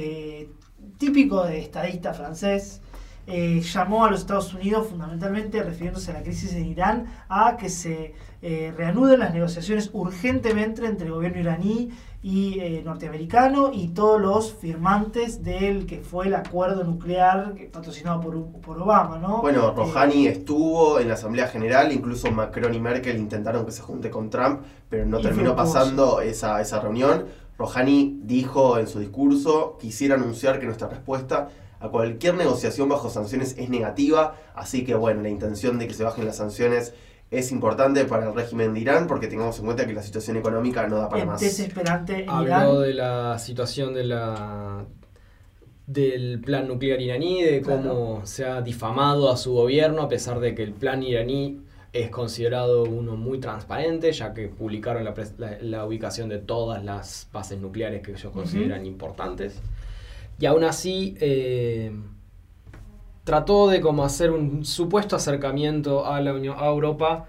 [0.97, 2.81] típico de estadista francés.
[3.27, 7.69] Eh, llamó a los Estados Unidos, fundamentalmente refiriéndose a la crisis en Irán, a que
[7.69, 11.89] se eh, reanuden las negociaciones urgentemente entre el gobierno iraní
[12.21, 18.61] y eh, norteamericano y todos los firmantes del que fue el acuerdo nuclear patrocinado por,
[18.61, 19.41] por Obama, ¿no?
[19.41, 23.81] Bueno, Eh, Rouhani estuvo en la Asamblea General, incluso Macron y Merkel intentaron que se
[23.81, 27.25] junte con Trump, pero no terminó pasando esa, esa reunión.
[27.57, 33.55] Rouhani dijo en su discurso, quisiera anunciar que nuestra respuesta a cualquier negociación bajo sanciones
[33.57, 36.93] es negativa, así que bueno, la intención de que se bajen las sanciones
[37.31, 40.87] es importante para el régimen de Irán porque tengamos en cuenta que la situación económica
[40.87, 41.41] no da para es más.
[41.41, 42.81] desesperante en Habló Irán.
[42.83, 44.85] de la situación de la
[45.87, 50.55] del plan nuclear iraní, de cómo se ha difamado a su gobierno, a pesar de
[50.55, 51.61] que el plan iraní
[51.93, 56.83] es considerado uno muy transparente, ya que publicaron la, pres- la- la ubicación de todas
[56.83, 59.61] las bases nucleares que ellos consideran importantes.
[60.39, 61.91] Y aún así, eh,
[63.23, 67.25] trató de como hacer un supuesto acercamiento a la Unión a Europa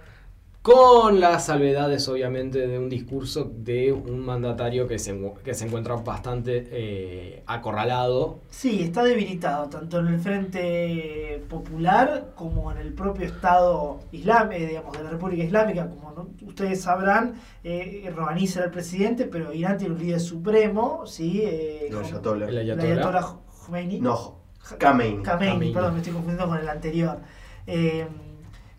[0.67, 5.95] con las salvedades obviamente de un discurso de un mandatario que se, que se encuentra
[5.95, 8.41] bastante eh, acorralado.
[8.51, 14.99] Sí, está debilitado tanto en el Frente Popular como en el propio Estado islámico, digamos,
[14.99, 15.89] de la República Islámica.
[15.89, 21.07] Como no- ustedes sabrán, eh, Rouhani será el presidente, pero Irán tiene un líder supremo,
[21.07, 21.43] ¿sí?
[21.45, 22.49] Eh, El Ayatollah.
[22.49, 23.37] El ayatollah.
[23.67, 24.01] Khomeini.
[24.01, 24.35] No.
[24.81, 25.73] Khamenei, Khamenei.
[25.73, 27.19] perdón, me estoy confundiendo con el anterior.
[27.69, 28.05] Eh,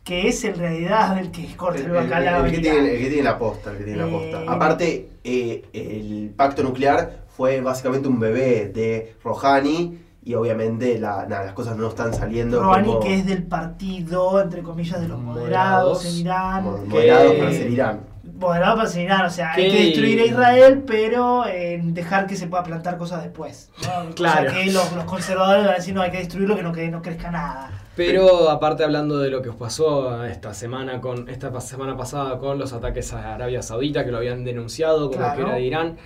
[0.07, 3.23] que es en realidad el que corta El, el, que en tiene, el que tiene
[3.23, 4.51] la posta, el que tiene la Eh, posta.
[4.53, 11.43] Aparte, eh, el pacto nuclear fue básicamente un bebé de Rouhani y obviamente la- nada,
[11.45, 15.19] las cosas no están saliendo Rouhani, como que es del partido, entre comillas, de los
[15.19, 16.03] Moderados.
[16.03, 16.63] moderados en Irán.
[16.83, 17.99] que- moderados para ser Irán.
[18.87, 22.63] Ser Irán, o sea, hay Que- destruir a Israel, pero eh, dejar que se pueda
[22.63, 23.69] plantar cosas después.
[23.83, 24.13] ¿no?
[24.15, 24.47] Claro.
[24.49, 26.71] O sea, que los, los conservadores van a decir, no, hay que destruirlo, que no,
[26.71, 27.71] que no crezca nada.
[27.95, 32.71] Pero aparte hablando de lo que pasó esta semana con esta semana pasada con los
[32.71, 35.35] ataques a Arabia Saudita que lo habían denunciado como Claro.
[35.35, 35.97] que era de Irán,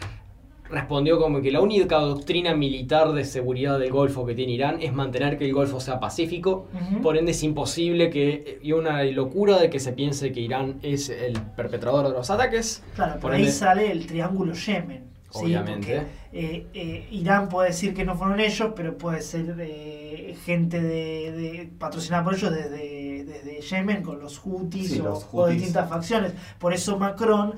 [0.71, 4.93] respondió como que la única doctrina militar de seguridad del Golfo que tiene Irán es
[4.93, 6.67] mantener que el Golfo sea pacífico.
[7.03, 11.10] Por ende es imposible que y una locura de que se piense que Irán es
[11.10, 12.84] el perpetrador de los ataques.
[12.95, 15.12] Claro, por, Por ahí ende- sale el triángulo Yemen.
[15.29, 15.39] ¿sí?
[15.45, 15.95] Obviamente.
[15.95, 20.81] Porque, eh, eh, Irán puede decir que no fueron ellos, pero puede ser eh, gente
[20.81, 25.27] de, de- patrocinada por ellos desde, desde Yemen con los Houthis, Sí, o, los o
[25.27, 25.55] Houthis.
[25.57, 26.34] distintas facciones.
[26.60, 27.53] Por eso Macron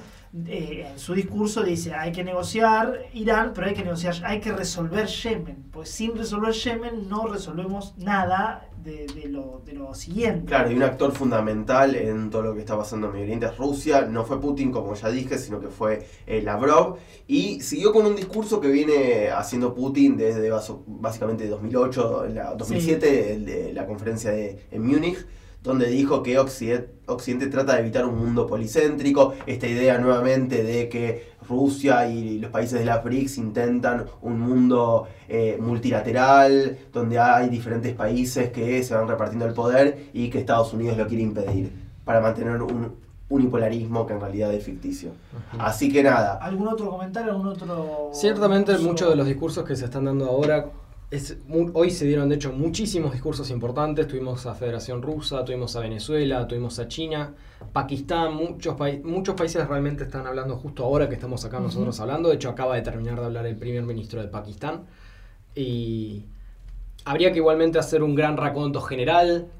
[0.47, 4.51] eh, en su discurso dice hay que negociar Irán, pero hay que negociar, hay que
[4.51, 5.65] resolver Yemen.
[5.71, 10.47] Pues sin resolver Yemen no resolvemos nada de, de lo, de lo siguiente.
[10.47, 13.57] Claro, y un actor fundamental en todo lo que está pasando en Medio Oriente es
[13.57, 14.01] Rusia.
[14.01, 16.97] No fue Putin, como ya dije, sino que fue eh, Lavrov.
[17.27, 20.49] Y siguió con un discurso que viene haciendo Putin desde
[20.87, 25.25] básicamente 2008, en la 2007, el de la conferencia de, en Múnich,
[25.63, 29.33] donde dijo que Occidente, Occidente trata de evitar un mundo policéntrico.
[29.45, 35.07] Esta idea nuevamente de que Rusia y los países de la BRICS intentan un mundo
[35.27, 40.73] eh, multilateral, donde hay diferentes países que se van repartiendo el poder y que Estados
[40.73, 41.71] Unidos lo quiere impedir
[42.05, 45.11] para mantener un unipolarismo que en realidad es ficticio.
[45.57, 47.31] Así que nada, ¿Algún otro comentario?
[47.31, 48.11] ¿Algún otro...?
[48.13, 50.67] Ciertamente muchos de los discursos que se están dando ahora
[51.15, 51.37] es
[51.73, 54.07] hoy se dieron de hecho muchísimos discursos importantes.
[54.07, 57.35] Tuvimos a Federación Rusa, tuvimos a Venezuela, tuvimos a China,
[57.71, 62.29] Pakistán, muchos, pai- muchos países realmente están hablando justo ahora que estamos acá nosotros hablando.
[62.29, 64.85] De hecho, acaba de terminar de hablar el primer ministro de Pakistán.
[65.55, 66.25] Y
[67.05, 69.51] habría que igualmente hacer un gran raconto general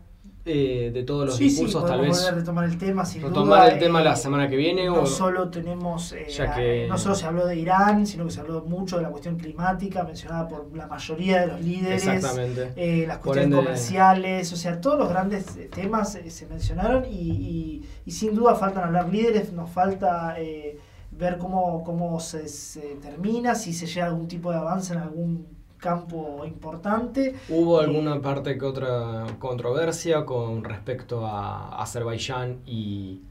[0.46, 2.36] eh, de todos los sí, sí, discursos, tal podemos vez.
[2.36, 4.86] retomar el tema, sin retomar duda, el tema eh, la semana que viene.
[4.88, 8.32] No o, solo tenemos, eh, Ya que- no solo se habló de Irán, sino que
[8.32, 12.74] se habló mucho de la cuestión climática, mencionada por la mayoría de los líderes, Exactamente.
[12.76, 17.10] eh, las cuestiones ende- comerciales, o sea, todos los grandes eh, temas se mencionaron y,
[17.32, 20.78] y- y sin duda faltan hablar líderes, nos falta eh,
[21.12, 25.00] ver cómo, cómo se, se termina, si se llega a algún tipo de avance en
[25.00, 25.48] algún
[25.84, 27.36] campo importante.
[27.50, 33.22] Hubo Eh, alguna parte que otra controversia con respecto a Azerbaiyán y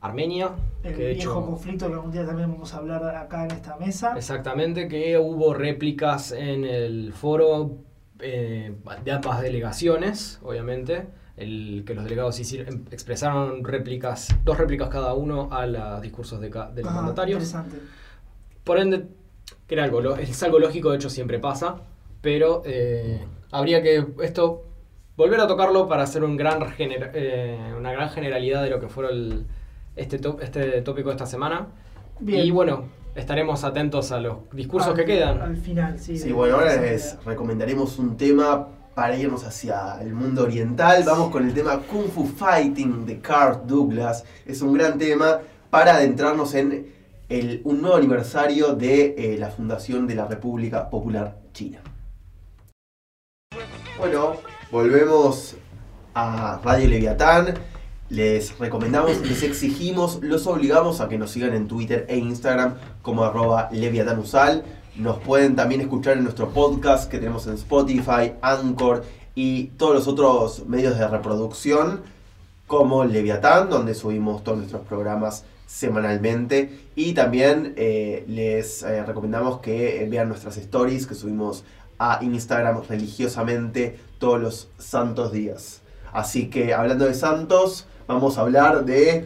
[0.00, 0.50] Armenia,
[0.82, 3.76] el que viejo hecho conflicto que algún día también vamos a hablar acá en esta
[3.76, 4.14] mesa.
[4.16, 7.76] exactamente que hubo réplicas en el foro
[8.18, 15.14] eh, de ambas delegaciones, obviamente, el que los delegados hicieron- expresaron réplicas, dos réplicas cada
[15.14, 17.54] uno a los discursos de, de los Ah, mandatarios.
[18.64, 19.06] Por ende,
[19.66, 21.76] que era algo, es algo lógico, de hecho siempre pasa,
[22.22, 24.64] pero eh, habría que esto
[25.16, 28.88] volver a tocarlo para hacer un gran gener- eh, una gran generalidad de lo que
[28.88, 29.44] fue el-
[29.96, 31.66] este, este tópico de esta semana.
[32.18, 32.46] Bien.
[32.46, 35.42] Y bueno, estaremos atentos a los discursos Al- que quedan.
[35.42, 36.16] Al final, sí.
[36.16, 41.02] Sí, bueno, ahora les recomendaremos un tema para irnos hacia el mundo oriental.
[41.04, 44.24] Vamos con el tema Kung Fu Fighting de Carl Douglas.
[44.46, 46.86] Es un gran tema para adentrarnos en
[47.28, 51.80] el, un nuevo aniversario de eh, la fundación de la República Popular China.
[54.02, 54.32] Bueno,
[54.72, 55.54] volvemos
[56.12, 57.54] a Radio Leviatán.
[58.08, 63.22] Les recomendamos, les exigimos, los obligamos a que nos sigan en Twitter e Instagram como
[63.22, 64.64] arroba leviatanusal.
[64.96, 69.04] Nos pueden también escuchar en nuestro podcast que tenemos en Spotify, Anchor
[69.36, 72.00] y todos los otros medios de reproducción
[72.66, 76.88] como Leviatán, donde subimos todos nuestros programas semanalmente.
[76.96, 81.62] Y también eh, les eh, recomendamos que vean nuestras stories que subimos
[82.04, 85.82] a Instagram religiosamente todos los santos días.
[86.12, 89.24] Así que hablando de santos, vamos a hablar de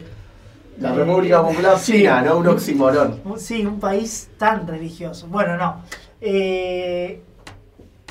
[0.79, 1.93] la Eh, República Popular sí.
[1.93, 2.37] China, ¿no?
[2.37, 3.19] Un oxímoron.
[3.37, 5.27] Sí, un país tan religioso.
[5.27, 5.81] Bueno, no.
[6.21, 7.21] Eh,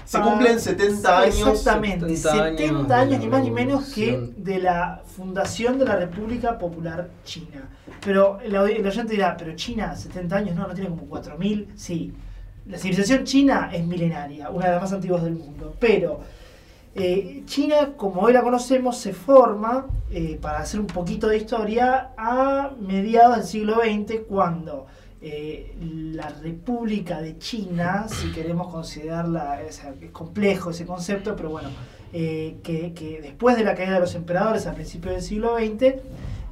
[0.04, 1.36] Se cumplen 70 años.
[1.48, 5.78] Exactamente, 70 años 70 años, de la ni más ni menos que de la fundación
[5.78, 7.68] de la República Popular China.
[8.04, 11.66] Pero el oyente dirá, pero China, 70 años, no, no tiene como 4.000.
[11.76, 12.12] Sí,
[12.68, 15.74] la civilización china es milenaria, una de las más antiguas del mundo.
[15.78, 16.20] Pero
[16.94, 22.10] eh, China, como hoy la conocemos, se forma, eh, para hacer un poquito de historia,
[22.16, 24.86] a mediados del siglo XX, cuando
[25.20, 31.68] eh, la República de China, si queremos considerarla, es complejo ese concepto, pero bueno,
[32.12, 36.00] que, que después de la caída de los emperadores a principios del siglo XX,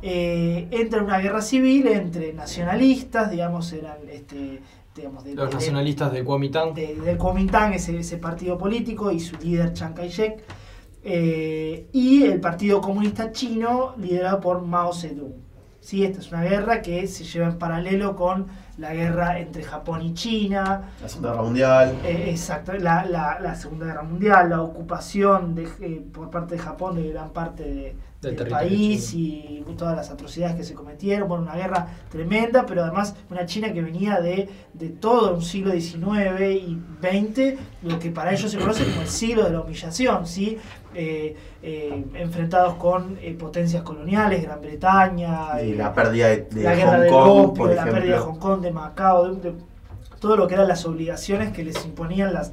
[0.06, 4.60] eh, entra una guerra civil entre nacionalistas, digamos, eran este,
[4.94, 6.74] digamos, de- Los de- nacionalistas de Kuomintang.
[6.74, 10.42] de- del Kuomintang, ese, ese partido político, y su líder Chiang Kai-shek,
[11.02, 15.34] eh, y el Partido Comunista Chino, liderado por Mao Zedong.
[15.80, 18.46] Sí, esta es una guerra que se lleva en paralelo con
[18.78, 21.94] la guerra entre Japón y China, La Segunda Guerra Mundial.
[22.04, 26.60] eh, exacto, la, la- la Segunda Guerra Mundial, la ocupación de, eh, por parte de
[26.62, 31.28] Japón de gran parte de- Del país y todas las atrocidades que se cometieron.
[31.28, 35.72] Bueno, una guerra tremenda, pero además una China que venía de, de todo un siglo
[35.72, 40.26] XIX y XX, lo que para ellos se conoce como el siglo de la humillación,
[40.26, 40.58] ¿sí?
[40.94, 46.74] Eh, eh, enfrentados con eh, potencias coloniales, Gran Bretaña, Y la pérdida de, de la
[46.74, 48.20] guerra Hong del Kong, opio, por de la pérdida de.
[48.20, 49.56] Hong Kong, de Macao, de, de
[50.20, 52.52] todo lo que eran las obligaciones que les imponían las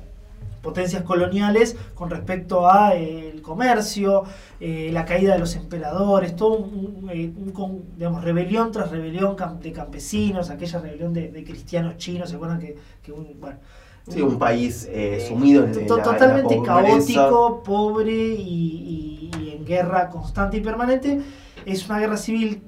[0.62, 4.24] potencias coloniales con respecto a eh, el comercio,
[4.60, 9.36] eh, la caída de los emperadores, todo un, un, eh, un digamos, rebelión tras rebelión
[9.62, 13.60] de campesinos, aquella rebelión de, de cristianos chinos, ¿se acuerdan que, que un, bueno,
[14.08, 19.32] Sí, un país eh, sumido en, en To- la, en la totalmente caótico, pobre y,
[19.32, 21.22] y- y en guerra constante y permanente.
[21.66, 22.64] Es una guerra civil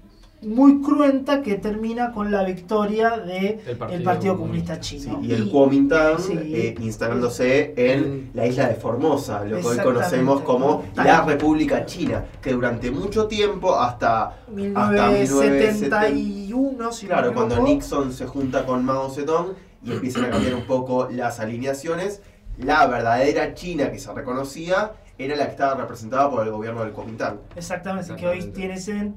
[0.48, 4.80] muy cruenta que termina con la victoria del Del Partido Partido, Comunista.
[4.80, 5.20] Chino.
[5.22, 6.34] Sí, y el Kuomintang sí.
[6.34, 9.84] eh, instalándose en la isla de Formosa, lo que hoy Exactamente.
[9.84, 11.24] conocemos como la.
[11.24, 17.62] República China, que durante mucho tiempo, hasta, hasta 1970, 1971, si no claro, cuando.
[17.62, 19.54] Nixon se junta con Mao Zedong
[19.84, 22.22] y empiezan a cambiar un poco las alineaciones,
[22.58, 26.92] la verdadera China que se reconocía era la que estaba representada por el gobierno del
[26.92, 27.40] Kuomintang.
[27.56, 28.82] Exactamente, que hoy Exactamente.
[28.84, 29.16] tiene en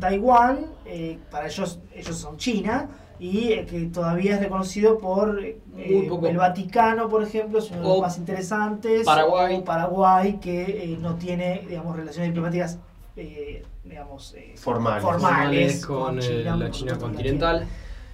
[0.00, 5.58] Taiwán, eh, para ellos, ellos son China, y eh, que todavía es reconocido por eh,
[5.74, 6.26] Muy poco.
[6.26, 9.04] el Vaticano, por ejemplo, es uno de los más interesantes.
[9.06, 9.56] Paraguay.
[9.56, 12.78] o Paraguay, que eh, no tiene, digamos, relaciones diplomáticas,
[13.16, 15.02] eh, digamos, eh, Formales.
[15.02, 17.66] formales con, la China continental.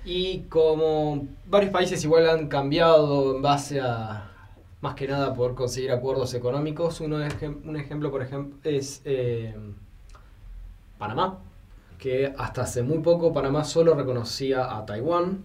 [0.05, 4.31] Y como varios países igual han cambiado en base a,
[4.81, 9.55] más que nada por conseguir acuerdos económicos, uno ejem- un ejemplo, por ejemplo, es eh,
[10.99, 11.39] Panamá,
[12.03, 15.45] que hasta hace muy poco Panamá solo reconocía a Taiwán.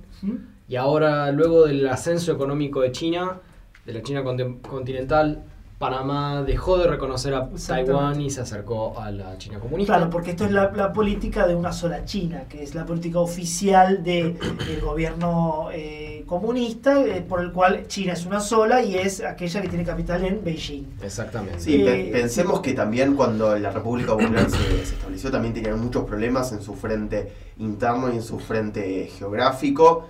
[0.68, 3.40] Y ahora, luego del ascenso económico de China,
[3.86, 5.44] de la China conti- continental,
[5.78, 7.50] Panamá dejó de reconocer a.
[7.68, 9.94] Taiwán y se acercó a la China comunista.
[9.96, 13.20] Claro, porque esto es la, la política de una sola China, que es la política
[13.20, 14.38] oficial del
[14.82, 19.68] gobierno eh, comunista, eh, por el cual China es una sola y es aquella que
[19.70, 20.84] tiene capital en Beijing.
[21.04, 21.60] Exactamente.
[21.60, 25.80] Sí, pe- Eh, pensemos que también cuando la República Popular se, se estableció también tenían
[25.80, 30.06] muchos problemas en su frente interno y en su frente geográfico.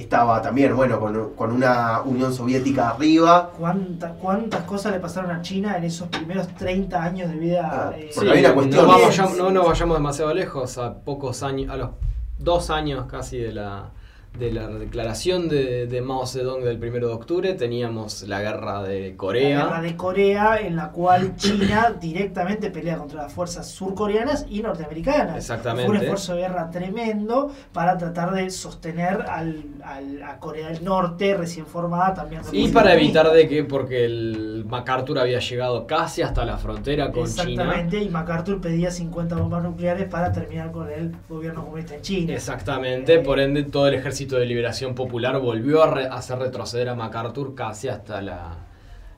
[0.00, 3.50] Estaba también, bueno, con, con una Unión Soviética arriba.
[3.58, 7.70] ¿Cuántas, ¿Cuántas cosas le pasaron a China en esos primeros 30 años de vida?
[7.72, 9.22] Ah, eh, porque había una cuestión- no, vamos- sí.
[9.38, 11.90] no nos vayamos demasiado lejos, a pocos años, a los
[12.38, 13.90] dos años casi de la,
[14.38, 19.14] de la declaración de, de Mao Zedong del 1 de octubre, teníamos la guerra de
[19.16, 19.58] Corea.
[19.60, 24.60] La guerra de Corea, en la cual China directamente pelea contra las fuerzas surcoreanas y
[24.60, 25.36] norteamericanas.
[25.36, 25.86] Exactamente.
[25.86, 30.82] Fue un esfuerzo de guerra tremendo para tratar de sostener al, al- a Corea del
[30.82, 32.42] Norte, recién formada también.
[32.50, 37.26] Y para evitar de que, porque el MacArthur había llegado casi hasta la frontera con
[37.26, 37.42] China.
[37.50, 42.32] Exactamente, y MacArthur pedía 50 bombas nucleares para terminar con el gobierno comunista en China.
[42.34, 46.94] Exactamente, por ende todo el ejército de liberación popular volvió a re- hacer retroceder a
[46.94, 48.56] MacArthur casi hasta la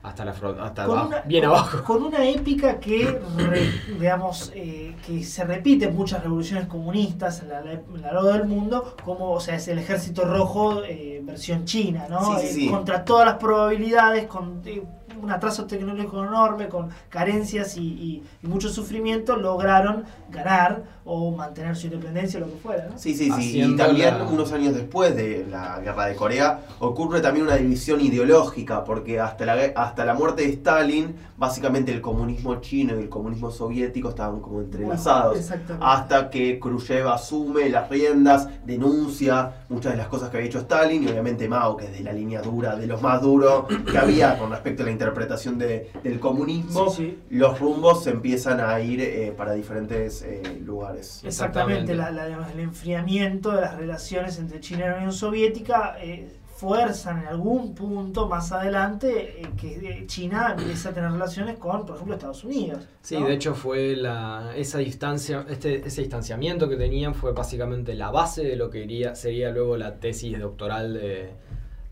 [0.03, 1.83] hasta la hasta Con abajo, una- bien con- abajo.
[1.83, 7.45] Con una épica que, re- digamos, eh, que se repite en muchas revoluciones comunistas a
[7.45, 11.65] la, a lo largo del mundo, como, o sea, es el ejército rojo eh, versión
[11.65, 12.21] china, ¿no?
[12.39, 12.69] Sí, sí, Eh, sí.
[12.69, 14.81] Contra todas las probabilidades, con eh,
[15.21, 21.75] un atraso tecnológico enorme, con carencias y, y- y mucho sufrimiento, lograron ganar o mantener
[21.75, 22.97] su independencia o lo que fuera, ¿no?
[22.99, 23.61] Sí, sí, sí.
[23.61, 28.01] Y también la- unos años después de la guerra de Corea ocurre también una división
[28.01, 33.09] ideológica, porque hasta la, hasta la muerte de Stalin, básicamente el comunismo chino y el
[33.09, 35.37] comunismo soviético estaban como entrelazados.
[35.37, 35.85] Exactamente.
[35.87, 41.03] Hasta que Khrushchev asume las riendas, denuncia muchas de las cosas que había hecho Stalin
[41.03, 44.37] y obviamente Mao, que es de la línea dura, de los más duros que había
[44.37, 47.19] con respecto a la interpretación de- del comunismo, Sí, sí.
[47.37, 50.96] los rumbos se empiezan a ir eh, para diferentes eh, lugares.
[51.23, 55.97] Exactamente, la- la- digamos, el enfriamiento de las relaciones entre China y la Unión Soviética
[56.01, 61.57] eh, fuerzan en algún punto más adelante eh, que eh, China empiece a tener relaciones
[61.59, 62.79] con, por ejemplo, Estados Unidos.
[63.01, 63.27] Sí, ¿no?
[63.27, 68.43] de hecho fue la, esa distancia, este, ese distanciamiento que tenían fue básicamente la base
[68.43, 71.29] de lo que iría, sería luego la tesis doctoral de,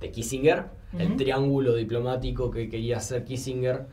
[0.01, 0.66] de Kissinger,
[0.97, 3.86] el triángulo diplomático que quería hacer Kissinger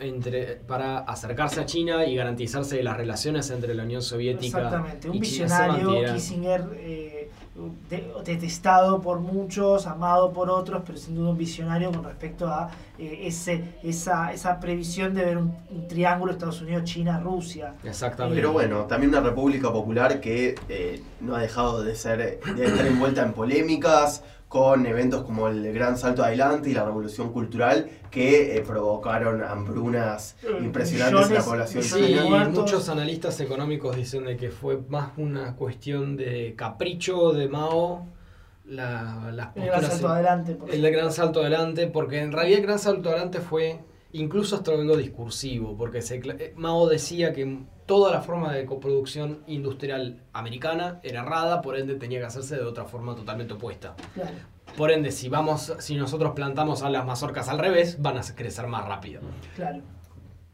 [0.00, 5.16] entre, para acercarse a China y garantizarse las relaciones entre la Unión Soviética Exactamente, un
[5.16, 6.14] y China se visionario, mantuvieran.
[6.16, 7.30] Kissinger, eh,
[7.90, 12.70] de- detestado por muchos, amado por otros, pero sin duda un visionario con respecto a
[12.98, 17.74] eh, ese, esa, esa previsión de ver un, un triángulo Estados Unidos, China, Rusia.
[17.84, 18.36] Exactamente.
[18.36, 22.86] Pero bueno, también una república popular que eh, no ha dejado de ser de estar
[22.86, 28.56] envuelta en polémicas con eventos como el Gran Salto Adelante y la Revolución Cultural que
[28.56, 32.16] eh, provocaron hambrunas Eh, impresionantes en la población Sí,
[32.50, 38.08] muchos analistas económicos dicen de que fue más una cuestión de capricho de Mao,
[38.64, 40.54] la, las El gran salto adelante.
[40.56, 43.78] por el gran salto adelante, porque en realidad el gran salto adelante fue
[44.12, 49.42] incluso hasta algo discursivo, porque se eh, Mao decía que toda la forma de coproducción
[49.46, 53.96] industrial americana era errada, por ende tenía que hacerse de otra forma totalmente opuesta.
[54.14, 54.36] Claro.
[54.76, 58.66] Por ende, si vamos, si nosotros plantamos a las mazorcas al revés, van a crecer
[58.68, 59.20] más rápido.
[59.56, 59.82] Claro.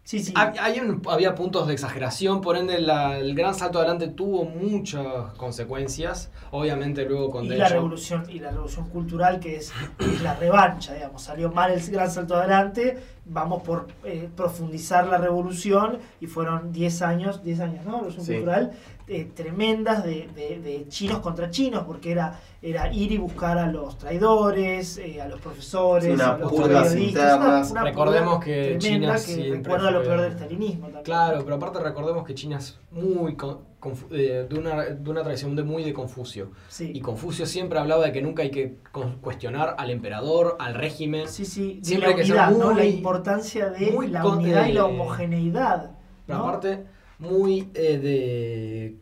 [0.07, 0.33] Sí, sí.
[0.35, 4.45] Hab- hay un- había puntos de exageración, por ende la- el gran salto adelante tuvo
[4.45, 6.31] muchas consecuencias.
[6.53, 10.95] Obviamente luego con y la revolución y la revolución cultural que es, es la revancha
[10.95, 16.71] digamos salió mal el gran salto adelante vamos por eh, profundizar la revolución y fueron
[16.73, 18.33] 10 años 10 años no revolución Sí.
[18.35, 18.73] cultural
[19.09, 23.71] eh, tremendas de, de- de chinos contra chinos porque era era ir y buscar a
[23.71, 27.73] los traidores eh, a los profesores Sí, una a los periodistas internas.
[27.85, 31.05] Recordemos purga que tremenda China que recuerda lo peor del estalinismo también.
[31.05, 35.23] Claro, pero aparte recordemos que China es muy con- confu- eh, de, una, de una
[35.23, 36.51] tradición de, muy de Confucio.
[36.69, 36.91] Sí.
[36.93, 38.79] Y Confucio siempre hablaba de que nunca hay que
[39.21, 41.29] cuestionar al emperador, al régimen.
[41.29, 42.69] Sí, sí, Siempre la hay que ser unidad, ¿no?
[42.71, 45.91] La muy- importancia de muy la unidad y la eh, homogeneidad.
[46.27, 46.49] Pero ¿no?
[46.49, 46.85] aparte,
[47.19, 48.97] muy eh, de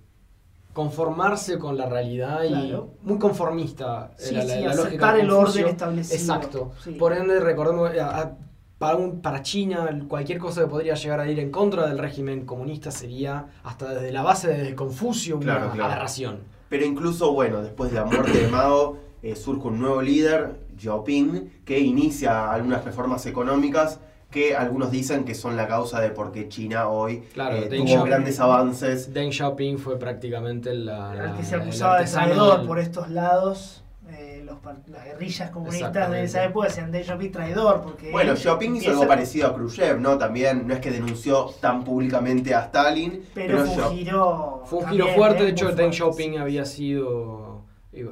[0.73, 2.91] conformarse con la realidad Claro.
[3.05, 6.17] y muy conformista Sí, era la, sí, la aceptar lógica de el orden establecido.
[6.21, 6.73] Exacto.
[6.83, 6.91] Sí.
[6.93, 8.37] Por ende, recordemos, eh, a- a-
[8.79, 12.45] para, un- para China, cualquier cosa que podría llegar a ir en contra del régimen
[12.45, 15.85] comunista sería, hasta desde la base de Confucio, una Claro, claro.
[15.93, 16.39] aberración.
[16.69, 21.63] Pero incluso, bueno, después de la muerte de Mao, eh, surge un nuevo líder, Xiaoping,
[21.65, 24.01] que inicia algunas reformas económicas
[24.35, 27.87] que algunos dicen que son la causa de por qué China hoy Claro, eh, tuvo
[27.87, 29.15] Xiaoping- grandes avances.
[29.15, 33.11] Deng Xiaoping fue prácticamente la, Al que se el acusaba de traidor del- por estos
[33.11, 34.57] lados, eh, los
[34.89, 37.81] las guerrillas comunistas de esa época decían Deng Xiaoping traidor.
[37.83, 40.19] Porque Bueno, Xiaoping hizo algo parecido a Khrushchev, ¿no?
[40.19, 44.63] También no es que denunció tan públicamente a Stalin, Pero fue un Xia- giro.
[44.67, 47.55] Fue un giro fuerte, eh, de hecho Deng fuerte, Xiaoping había sido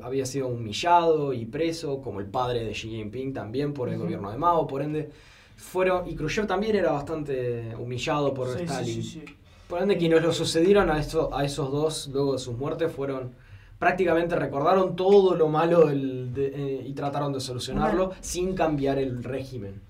[0.04, 4.30] había sido humillado y preso, como el padre de Xi Jinping también por el gobierno
[4.30, 5.10] de Mao, por ende
[5.56, 9.02] fueron y Khrushchev también era bastante humillado por Sí, Stalin.
[9.02, 9.24] sí.
[9.68, 13.32] Por ende quienes lo sucedieron a, esto- a esos dos luego de sus muertes fueron
[13.78, 19.24] prácticamente recordaron todo lo malo del- de- eh, y trataron de solucionarlo sin cambiar el
[19.24, 19.80] régimen.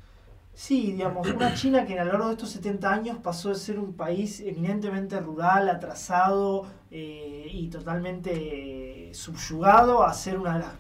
[0.55, 3.79] Sí, digamos, una China que a lo largo de estos 70 años pasó de ser
[3.79, 10.73] un país eminentemente rural, atrasado eh, y totalmente eh, subyugado a ser una de las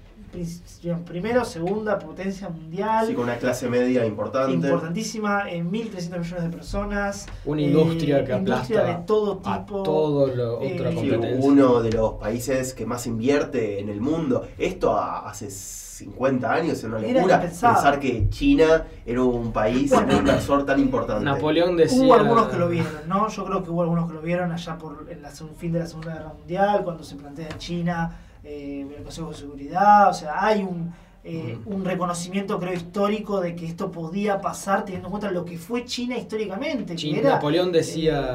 [1.05, 3.07] primero, segunda potencia mundial.
[3.07, 4.53] sí, con una clase media importante.
[4.55, 7.27] Importantísima, en 1.300 millones de personas.
[7.45, 9.83] Una eh, industria que industria aplasta de todo a tipo.
[9.83, 11.39] todo lo otra eh, competencia.
[11.51, 14.47] uno de los países que más invierte en el mundo.
[14.59, 20.13] Esto a- hace 50 años era una locura pensar que China era un país Bueno.
[20.15, 21.25] un inversor tan importante.
[21.25, 23.29] Napoleón decía Hubo algunos que lo vieron, ¿no?
[23.29, 25.21] Yo creo que hubo algunos que lo vieron allá por el
[25.57, 29.37] fin de la Segunda Guerra Mundial, cuando se plantea en China eh, el Consejo de
[29.37, 30.11] Seguridad.
[30.11, 30.93] O sea, hay un,
[31.25, 35.57] eh, un reconocimiento, creo, histórico de que esto podía pasar teniendo en cuenta lo que
[35.59, 36.97] fue China históricamente.
[36.97, 38.35] Chi- que era, Napoleón decía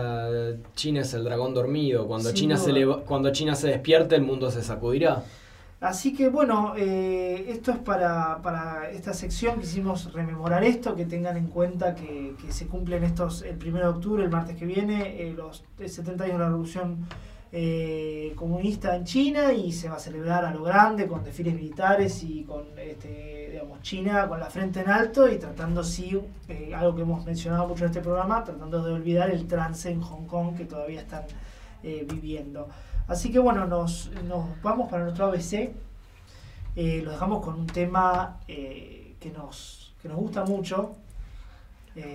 [0.76, 2.08] China es el dragón dormido.
[2.08, 5.24] Cuando China se leva- cuando China se despierte, el mundo se sacudirá.
[5.80, 11.38] Así que bueno, eh, esto es para, para esta sección, quisimos rememorar esto, que tengan
[11.38, 15.22] en cuenta que, que se cumplen estos el 1 de octubre, el martes que viene,
[15.22, 17.06] eh, los 70 años de la revolución
[17.52, 22.22] eh, comunista en China y se va a celebrar a lo grande con desfiles militares
[22.24, 26.20] y con este, digamos, China con la frente en alto y tratando sí,
[26.50, 30.02] eh, algo que hemos mencionado mucho en este programa, tratando de olvidar el trance en
[30.02, 31.24] Hong Kong que todavía están
[31.84, 32.68] eh, viviendo.
[33.08, 35.72] Así que bueno, nos, nos vamos para nuestro ABC.
[36.76, 40.92] Lo dejamos con un tema que, nos, que nos gusta mucho.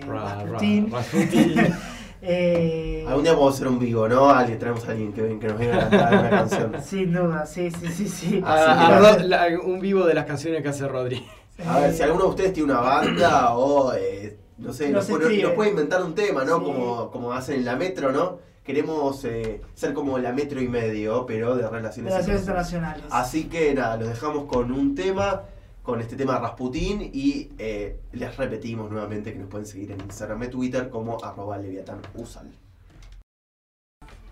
[0.07, 0.45] Ra-
[0.89, 1.75] ra- Rasputin.
[2.25, 4.31] Eh, Algún día podemos hacer un vivo, ¿no?
[4.31, 6.73] Alguien, traemos a alguien que, que nos venga a cantar una canción.
[6.85, 8.43] Sin duda, sí, sí, sí, sí.
[8.45, 11.27] A- Así a que- Rod- la- un vivo de las canciones que hace Rodri.
[11.67, 15.19] A ver, si alguno de ustedes tiene una banda o, eh, no sé, Nos nos,
[15.19, 16.59] puede, nos puede inventar un tema, ¿no?
[16.59, 16.65] Sí.
[16.65, 18.39] Como, como hacen en la metro, ¿no?
[18.65, 23.03] Queremos eh, ser como la metro y medio, pero de relaciones, Relaciones internacionales.
[23.03, 23.05] internacionales.
[23.11, 25.43] Así que nada, los dejamos con un tema,
[25.83, 30.45] con este tema Rasputín y eh, les repetimos nuevamente que nos pueden seguir en Instagram
[30.45, 32.51] y Twitter como arroba leviatán usal.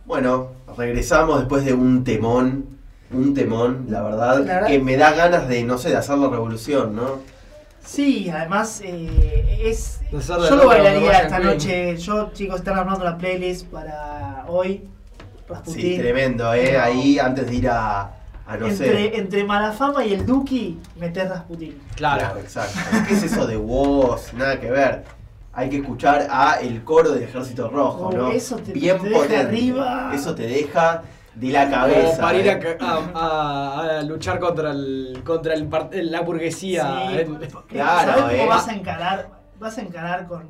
[0.05, 2.79] Bueno, regresamos después de un temón,
[3.13, 6.19] un temón, la verdad, La verdad- que me da ganas de, no sé, de hacer
[6.19, 7.19] la revolución, ¿no?
[7.85, 10.01] Sí, además eh, es.
[10.13, 11.97] De de Yo lo bailaría esta noche.
[11.97, 14.89] Yo, chicos, están armando la playlist para hoy.
[15.49, 15.83] Rasputin.
[15.83, 16.79] Sí, tremendo, ¿eh?
[16.79, 18.20] Ahí antes de ir a,
[18.51, 21.79] a no entre, entre Malafama y el Duki, metés Rasputin.
[21.97, 22.39] Claro.
[22.39, 22.79] exacto.
[23.07, 24.33] ¿Qué es eso de voz?
[24.35, 25.05] Nada que ver.
[25.53, 28.31] Hay que escuchar a el coro del Ejército Rojo, Oh, ¿no?
[28.33, 29.37] eso te- Bien te deja potente.
[29.47, 30.13] arriba.
[30.15, 31.03] Eso te deja
[31.35, 32.21] de la Como cabeza.
[32.21, 32.77] para ir ¿eh?
[32.81, 36.83] a, a- a- a luchar contra el contra el par- la burguesía.
[37.11, 37.37] Sí, en-
[37.69, 38.47] Claro, ¿Sabes cómo eh.
[38.49, 39.29] vas a encarar?
[39.59, 40.49] Vas a encarar con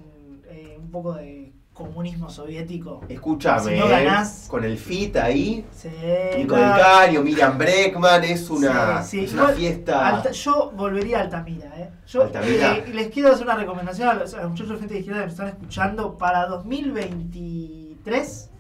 [0.49, 1.50] eh, un poco de
[1.81, 3.01] comunismo soviético.
[3.09, 4.05] Escúchame, Si no ¿eh?
[4.05, 5.89] ganás- con el fit ahí, Sí,
[6.37, 6.83] Nico del claro.
[6.83, 9.25] Caño, Miriam Breckman, es una, Sí, sí.
[9.25, 10.09] es una Igual, fiesta.
[10.09, 11.91] Alta- yo volvería a Altamira, ¿eh?
[12.07, 12.77] Yo Altamira.
[12.77, 15.21] eh, les quiero hacer una recomendación a los, a los muchachos de gente de izquierda
[15.21, 18.51] que me están escuchando para 2023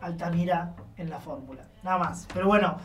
[0.00, 1.64] Altamira en la fórmula.
[1.82, 2.26] Nada más.
[2.34, 2.76] Pero bueno.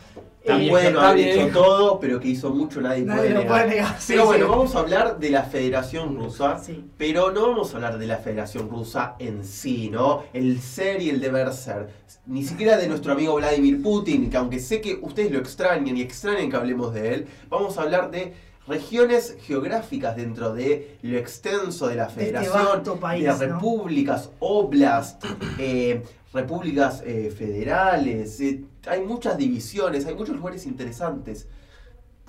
[0.45, 3.51] Tan eh, bueno haber hecho todo, pero que hizo mucho nadie, Nadie puede lo negar.
[3.63, 4.51] puede negar, sí, pero bueno, sí.
[4.51, 6.85] vamos a hablar de la Federación Rusa, Sí.
[6.97, 10.23] pero no vamos a hablar de la Federación Rusa en sí, ¿no?
[10.33, 11.89] El ser y el deber ser.
[12.25, 16.01] Ni siquiera de nuestro amigo Vladimir Putin, que aunque sé que ustedes lo extrañan y
[16.01, 18.33] extrañan que hablemos de él, vamos a hablar de
[18.67, 23.55] regiones geográficas dentro de lo extenso de la De este Federación, país, de ¿no?
[23.55, 25.23] repúblicas, oblast,
[25.57, 26.03] eh,
[26.33, 28.39] repúblicas eh, federales.
[28.41, 31.47] eh, hay muchas divisiones, hay muchos lugares interesantes.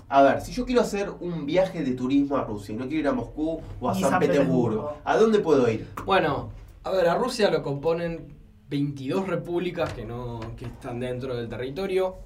[0.08, 3.00] A ver, si yo quiero hacer un viaje de turismo a Rusia y no quiero
[3.00, 4.98] ir a Moscú o a San, San Petersburgo, Petersburgo.
[5.04, 5.88] ¿a dónde puedo ir?
[6.04, 6.50] Bueno,
[6.84, 8.34] a ver, a Rusia lo componen
[8.68, 12.16] 22 repúblicas que no que están dentro del territorio.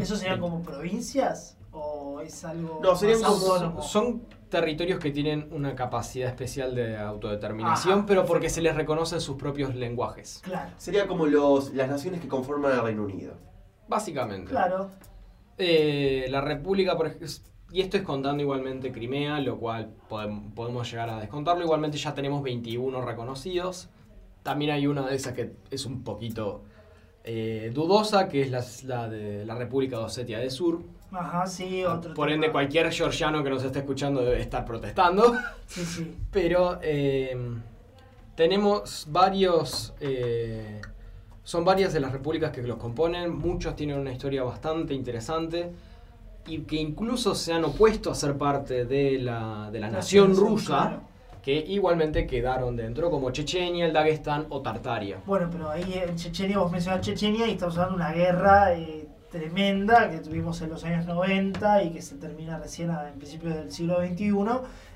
[0.00, 1.56] ¿Eso serían como provincias?
[1.80, 3.82] ¿O es algo No, serían más como- autónomo?
[3.82, 9.20] Son territorios que tienen una capacidad especial de autodeterminación, Ajá, pero porque se les reconocen
[9.20, 10.40] sus propios lenguajes.
[10.42, 13.34] Claro, Sería como los, las naciones que conforman el Reino Unido.
[13.88, 14.50] Básicamente.
[14.50, 14.90] claro.
[15.58, 17.26] Eh, la República, por ejemplo,
[17.72, 21.64] y esto es contando igualmente Crimea, lo cual podem- podemos llegar a descontarlo.
[21.64, 23.88] Igualmente ya tenemos 21 reconocidos.
[24.42, 26.62] También hay una de esas que es un poquito
[27.24, 30.80] eh, dudosa, que es la, la de la República de Osetia del Sur.
[31.10, 32.34] Ajá, sí, otro Por tema.
[32.34, 35.34] ende, cualquier georgiano que nos esté escuchando debe estar protestando.
[35.66, 36.16] Sí, sí.
[36.30, 37.36] Pero eh,
[38.34, 39.94] tenemos varios.
[40.00, 40.80] eh,
[41.44, 43.34] son varias de las repúblicas que los componen.
[43.36, 45.72] Muchos tienen una historia bastante interesante.
[46.46, 50.48] Y que incluso se han opuesto a ser parte de la, de la nación Nación,
[50.48, 50.66] rusa.
[50.66, 51.00] claro.
[51.42, 55.20] Que igualmente quedaron dentro, como Chechenia, el Dagestán o Tartaria.
[55.26, 59.08] Bueno, pero ahí en Chechenia, vos mencionás Chechenia y estamos hablando de una guerra eh,
[59.30, 63.54] tremenda que tuvimos en los años 90 y que se termina recién a en principios
[63.54, 64.32] del siglo XXI,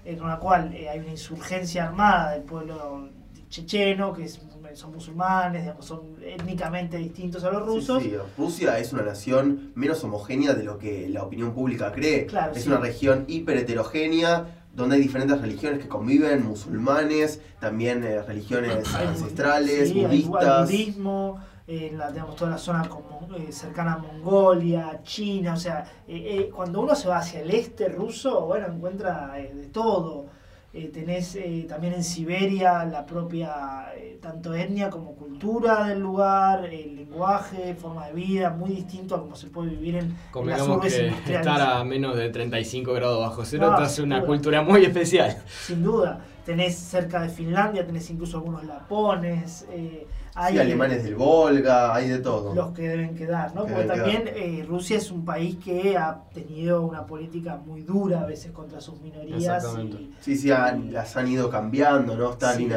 [0.05, 3.09] en la cual eh, hay una insurgencia armada del pueblo
[3.49, 4.41] checheno, que es-
[4.75, 8.03] son musulmanes, digamos, son étnicamente distintos a los rusos.
[8.03, 12.25] Sí, sí, Rusia es una nación menos homogénea de lo que la opinión pública cree.
[12.25, 12.69] Claro, es sí.
[12.71, 19.91] una región hiper heterogénea donde hay diferentes religiones que conviven, musulmanes, también eh, religiones ancestrales,
[19.91, 20.71] hay budistas.
[20.71, 21.39] budismo,
[21.73, 26.39] en la, digamos, toda la zona como, eh, cercana a Mongolia, China, o sea, eh,
[26.47, 30.27] eh, cuando uno se va hacia el este ruso, bueno, encuentra eh, de todo.
[30.75, 36.65] Eh, tenés eh, también en Siberia la propia, eh, tanto etnia como cultura del lugar,
[36.65, 40.63] el lenguaje, forma de vida, muy distinto a como se puede vivir en, en las
[40.67, 40.95] urbes
[41.27, 44.27] que estar a menos de 35 grados bajo cero No, te hace una duda.
[44.27, 45.37] cultura muy especial.
[45.67, 46.25] Sin duda.
[46.45, 49.65] Tenés cerca de Finlandia, tenés incluso algunos lapones.
[49.71, 52.55] eh, hay Sí, alemanes del Volga, hay de todo.
[52.55, 53.67] los que deben quedar, ¿no?
[53.67, 58.23] Que Porque también eh, Rusia es un país que ha tenido una política muy dura
[58.23, 59.43] a veces contra sus minorías.
[59.43, 59.97] Exactamente.
[60.03, 62.31] Y, Sí, sí, han- las han ido cambiando, ¿no?
[62.33, 62.75] Stalin Sí.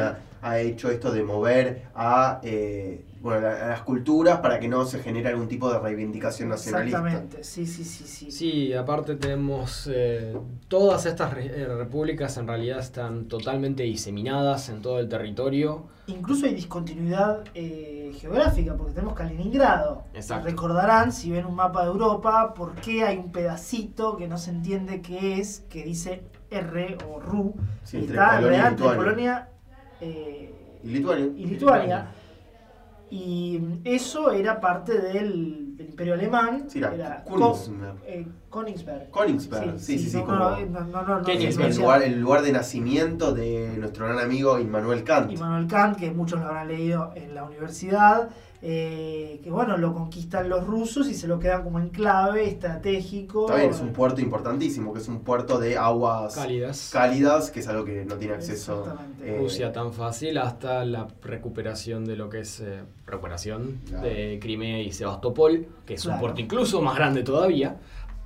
[0.48, 5.00] Ha, hecho esto de mover a, eh, bueno, a las culturas para que no se
[5.00, 6.98] genere algún tipo de reivindicación nacionalista.
[6.98, 8.30] exactamente, sí, sí, sí, sí.
[8.30, 10.36] Sí, aparte tenemos eh,
[10.68, 15.86] todas estas re- eh, repúblicas en realidad están totalmente diseminadas en todo el territorio.
[16.08, 20.04] Incluso hay discontinuidad eh, geográfica, porque tenemos Kaliningrado.
[20.14, 20.46] Exacto.
[20.46, 24.50] Recordarán, si ven un mapa de Europa, por qué hay un pedacito que no se
[24.50, 28.60] entiende qué es, que dice R o RU, Sí, y entre está en Polonia y
[28.60, 28.96] realidad entre Lituania.
[28.96, 29.48] Polonia
[30.00, 31.26] eh, ¿Y Lituania?
[31.36, 32.06] y Lituania.
[33.08, 36.64] Y eso era parte del, del Imperio Alemán.
[36.68, 37.96] Sí, era era Königsberg.
[38.04, 39.10] Eh, Königsberg.
[39.12, 45.30] Königsberg, sí, sí, sí, el lugar de nacimiento de nuestro gran amigo Immanuel Kant.
[45.30, 48.28] Immanuel Kant, que muchos lo habrán leído en la universidad,
[48.62, 53.46] eh, que bueno, lo conquistan los rusos y se lo quedan como enclave estratégico.
[53.46, 56.90] Está bien, es un puerto importantísimo, que es un puerto de aguas Cálidas.
[56.92, 58.96] cálidas, que es algo que no tiene acceso.
[59.22, 64.06] Eh, Rusia tan fácil hasta la recuperación de lo que es eh, recuperación Claro.
[64.06, 66.16] de Crimea y Sebastopol, que es Claro.
[66.16, 67.76] un puerto incluso más grande todavía.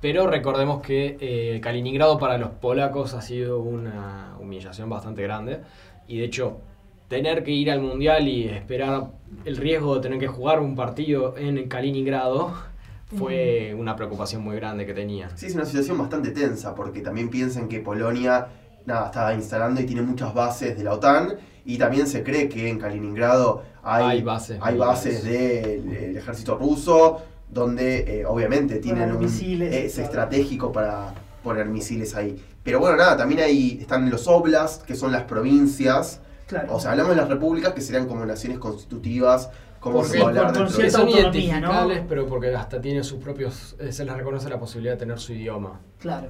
[0.01, 5.61] Pero recordemos que eh, Kaliningrado para los polacos ha sido una humillación bastante grande.
[6.07, 6.57] Y de hecho,
[7.11, 9.11] tener que ir al mundial y esperar
[9.43, 12.53] el riesgo de tener que jugar un partido en Kaliningrado
[13.17, 15.29] fue una preocupación muy grande que tenía.
[15.35, 18.47] Sí, es una situación bastante tensa, porque también piensan que Polonia
[18.85, 21.35] nada, está instalando y tiene muchas bases de la OTAN,
[21.65, 26.55] y también se cree que en Kaliningrado hay, Hay bases hay bases del del ejército
[26.55, 29.19] ruso, donde eh, obviamente tienen un...
[29.19, 30.05] misiles, es claro.
[30.07, 32.41] estratégico para poner misiles ahí.
[32.63, 36.21] Pero bueno, nada, también hay, están los oblast, que son las provincias,
[36.51, 36.75] Claro.
[36.75, 39.49] o sea, hablamos de las repúblicas que serían como naciones constitutivas,
[39.79, 42.07] como Porque se va a hablar con dentro de son identificables, ¿no?
[42.09, 45.31] pero porque hasta tienen sus propios, eh, se les reconoce la posibilidad de tener su
[45.31, 45.79] idioma.
[45.97, 46.27] Claro.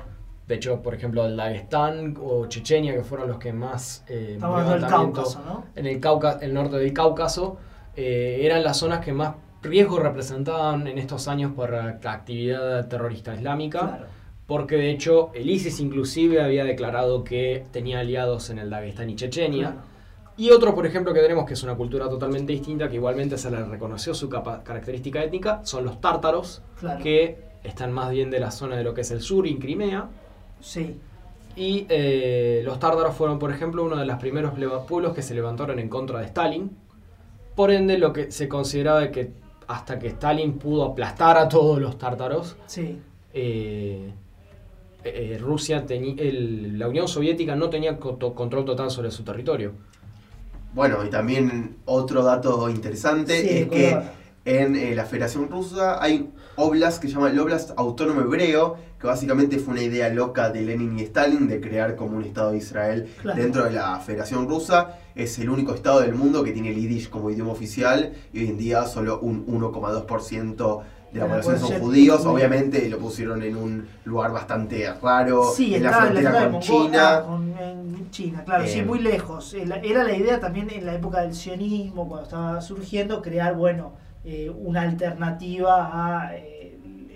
[0.48, 4.88] De hecho, por ejemplo, el Dagestán o Chechenia, que fueron los que más eh, del
[4.88, 5.66] Cáucaso, ¿no?
[5.76, 7.58] en el, Cauca, el norte del Cáucaso,
[7.96, 13.34] eh, eran las zonas que más riesgo representaban en estos años por la actividad terrorista
[13.34, 13.80] islámica.
[13.80, 14.06] Claro.
[14.48, 19.16] Porque de hecho el ISIS inclusive había declarado que tenía aliados en el Dagestán y
[19.16, 19.72] Chechenia.
[19.72, 19.91] Claro.
[20.42, 23.52] Y otro, por ejemplo, que tenemos que es una cultura totalmente distinta, que igualmente se
[23.52, 27.04] le reconoció su característica étnica, son los tártaros, Claro.
[27.04, 30.10] que están más bien de la zona de lo que es el sur y Crimea.
[30.60, 30.96] Sí.
[31.56, 34.54] Y eh, los tártaros fueron, por ejemplo, uno de los primeros
[34.88, 36.72] pueblos que se levantaron en contra de Stalin.
[37.56, 39.34] Por ende, lo que se consideraba que
[39.68, 42.98] hasta que Stalin pudo aplastar a todos los tártaros, Sí.
[43.32, 44.10] eh,
[45.04, 49.74] eh, Rusia tenía, el- la Unión Soviética no tenía control total sobre su territorio.
[50.74, 53.98] Bueno, y también otro dato interesante Sí, es que
[54.44, 59.06] en eh, la Federación Rusa hay oblast que se llama el Oblast Autónomo Hebreo, que
[59.08, 62.58] básicamente fue una idea loca de Lenin y Stalin de crear como un Estado de
[62.58, 63.40] Israel Claro.
[63.42, 64.98] dentro de la Federación Rusa.
[65.16, 68.48] Es el único Estado del mundo que tiene el Yiddish como idioma oficial y hoy
[68.48, 70.82] en día solo un 1,2%
[71.14, 72.26] de la la población son judíos.
[72.26, 76.52] Obviamente lo pusieron en un lugar bastante raro, Sí, en la la frontera de con
[76.54, 77.24] Mongolia, China.
[77.26, 79.54] con- en China, claro, sí, Eh, muy lejos.
[79.54, 83.94] Era era la idea también en la época del sionismo, cuando estaba surgiendo, crear, bueno,
[84.24, 85.90] eh, una alternativa
[86.28, 87.12] a eh, el-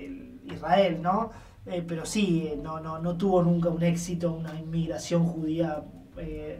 [0.45, 1.31] el Israel, ¿no?
[1.67, 5.83] Eh, pero sí, eh, no, no, no tuvo nunca un éxito, una inmigración judía
[6.17, 6.59] eh,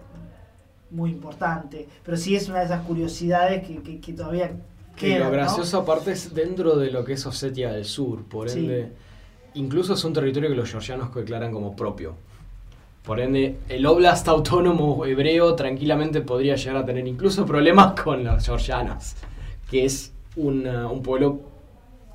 [0.92, 1.88] muy importante.
[2.04, 4.52] Pero sí es una de esas curiosidades que, que- que todavía
[4.96, 5.32] Quedan, lo ¿no?
[5.32, 8.60] gracioso aparte es dentro de lo que es Osetia del Sur, por Sí.
[8.60, 8.92] ende,
[9.56, 12.16] incluso es un territorio que los georgianos declaran como propio.
[13.04, 18.44] Por ende, el Oblast autónomo hebreo tranquilamente podría llegar a tener incluso problemas con los
[18.46, 19.14] georgianos,
[19.70, 21.40] que es una- un pueblo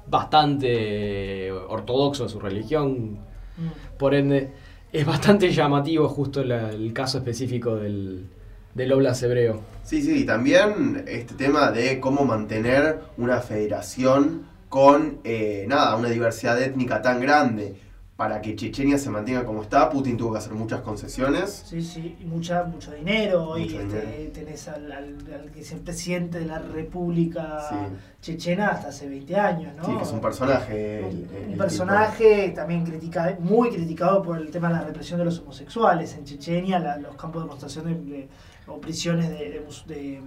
[0.09, 3.18] bastante ortodoxo en su religión.
[3.57, 3.99] Mm.
[3.99, 4.51] Por ende,
[4.93, 8.26] es bastante llamativo justo la- el caso específico del,
[8.75, 9.61] del Oblast hebreo.
[9.85, 16.09] Sí, sí, y también este tema de cómo mantener una federación con, eh, nada, una
[16.11, 17.77] diversidad étnica tan grande.
[18.16, 21.64] Para que Chechenia se mantenga como está, Putin tuvo que hacer muchas concesiones.
[21.66, 23.57] Sí, sí, y mucha, mucho dinero.
[23.57, 24.33] y este, dinero.
[24.35, 27.77] tenés al, al- al que es el presidente de la República Sí.
[28.21, 29.87] Chechena hasta hace 20 años, ¿no?
[29.87, 30.99] Sí, que es un personaje.
[30.99, 31.05] el-
[31.35, 35.25] el- Un el personaje también critica, muy criticado por el tema de la represión de
[35.25, 36.14] los homosexuales.
[36.14, 38.29] En Chechenia, la- los campos de concentración de, de-
[38.71, 40.23] o prisiones de, de de-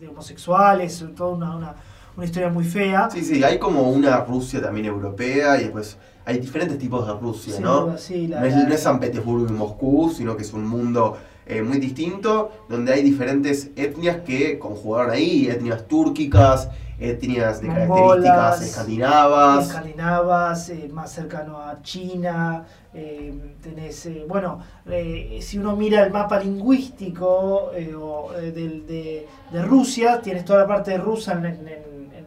[0.00, 1.74] de- homosexuales, toda una, una,
[2.16, 3.08] una historia muy fea.
[3.10, 5.96] Sí, sí, hay como una Rusia también europea y después
[6.26, 7.96] hay diferentes tipos de Rusia, Sin ¿no?
[7.98, 11.16] sí, la- no, es, no es San Petersburgo y Moscú, sino que es un mundo
[11.46, 18.22] eh, muy distinto, donde hay diferentes etnias que conjugaron ahí, etnias túrquicas, etnias de Mongolas,
[18.24, 19.66] características escandinavas.
[19.68, 22.64] escandinavas, eh, más cercano a China,
[22.94, 29.26] eh, tenés, eh, bueno, eh, si uno mira el mapa lingüístico eh, o, eh, de,
[29.52, 31.84] de Rusia, tienes toda la parte rusa, en, en- en-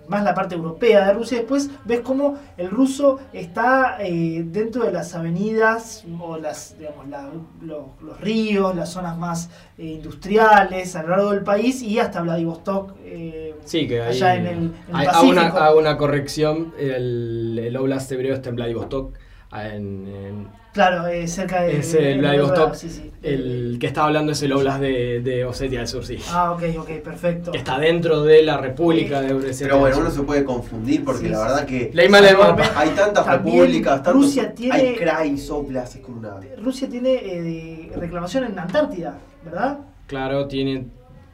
[0.07, 4.93] más la parte europea de Rusia, después ves cómo el ruso está eh, dentro de
[4.93, 7.29] las avenidas o las, digamos, la-
[7.61, 12.21] los, los ríos, las zonas más eh, industriales a lo largo del país y hasta
[12.21, 12.93] Vladivostok.
[13.03, 14.57] eh, Sí, que allá en el,
[14.87, 15.59] el hay- hago, una, Pacífico.
[15.63, 19.13] hago una corrección, el, el Oblast hebreo está en Vladivostok,
[19.51, 21.79] en, en- Claro, eh, cerca de.
[21.79, 23.11] es el Vladivostok, Sí, sí.
[23.23, 26.19] el que estaba hablando es el Oblast de, de Osetia del Sur, sí.
[26.29, 27.51] Ah, ok, ok, perfecto.
[27.51, 31.23] Que está dentro de la República de Osetia Pero bueno, uno se puede confundir porque
[31.25, 31.89] Sí, la verdad sí.
[31.91, 32.71] que el mapa.
[32.75, 36.35] hay tantas También repúblicas, tantos, Rusia tiene- hay krais, oblast, es como una...
[36.61, 39.79] Rusia tiene eh, reclamación en Antártida, ¿verdad?
[40.05, 40.85] Claro, tiene,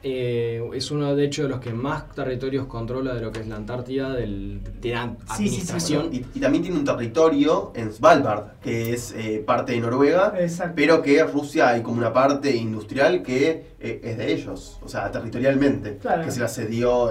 [0.06, 3.48] eh, es uno de hecho de los que más territorios controla de lo que es
[3.48, 6.08] la Antártida, del, Sí, sí, sí, administración.
[6.12, 10.74] Y, y también tiene un territorio en Svalbard, que es eh, parte de Noruega, Exacto.
[10.76, 15.10] pero que Rusia hay como una parte industrial que eh, es de ellos, o sea,
[15.10, 16.22] territorialmente, Claro.
[16.24, 17.10] que se la cedió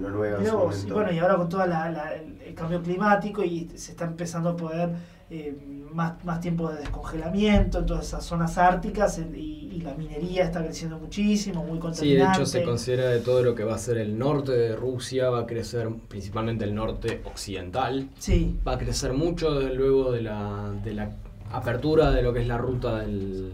[0.00, 4.04] Noruega en su y bueno, y ahora con todo el cambio climático y se está
[4.06, 4.90] empezando a poder
[5.30, 5.56] eh,
[5.92, 9.38] más, más tiempo de descongelamiento en todas esas zonas árticas y,
[9.72, 12.38] y la minería está creciendo muchísimo, muy Sí, de contaminante.
[12.38, 15.40] hecho se considera de todo lo que va a ser el norte de Rusia, va
[15.40, 20.72] a crecer principalmente el norte occidental, Sí, va a crecer mucho desde luego de la,
[20.84, 21.10] de la
[21.52, 23.52] apertura de lo que es la ruta del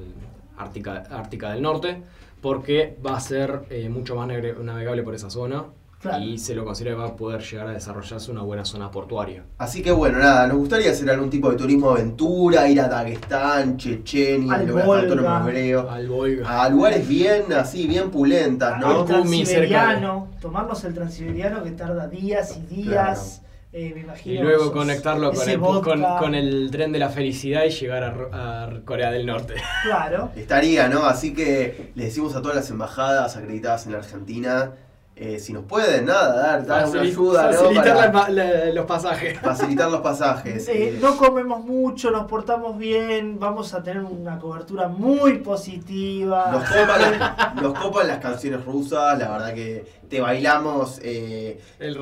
[0.57, 2.03] Ártica, Ártica del Norte,
[2.41, 5.65] porque va a ser eh, mucho más naveg- navegable por esa zona
[6.05, 6.23] Claro.
[6.23, 9.43] y se lo considera que va a poder llegar a desarrollarse una buena zona portuaria.
[9.57, 13.79] Así que bueno, nada, nos gustaría hacer algún tipo de turismo aventura, ir a Dagestán,
[13.79, 15.01] Chechenia, Al Volga.
[15.01, 16.63] Autónomo Hebreo, Al Volga.
[16.63, 19.05] a lugares bien así, bien pulentas, ¿no?
[19.05, 23.41] Transiberiano, tomarnos el transiberiano que tarda días y días,
[23.73, 24.43] eh, me Y imagino.
[24.43, 28.65] luego esos- conectarlo con el, con, con el tren de la felicidad y llegar a,
[28.67, 29.55] a Corea del Norte.
[29.85, 30.31] Claro.
[30.37, 31.05] Estaría, ¿no?
[31.07, 34.73] Así que le decimos a todas las embajadas acreditadas en la Argentina,
[35.17, 37.53] eh, si nos pueden, nada, dar, dar una ayuda, ¿no?
[37.59, 39.39] facilitar Para la pa- la- los pasajes.
[39.39, 40.67] facilitar los pasajes.
[40.69, 46.51] Eh, no comemos mucho, nos portamos bien, vamos a tener una cobertura muy positiva.
[46.51, 51.97] Nos copan, las, nos copan las canciones rusas, la verdad que te bailamos eh, El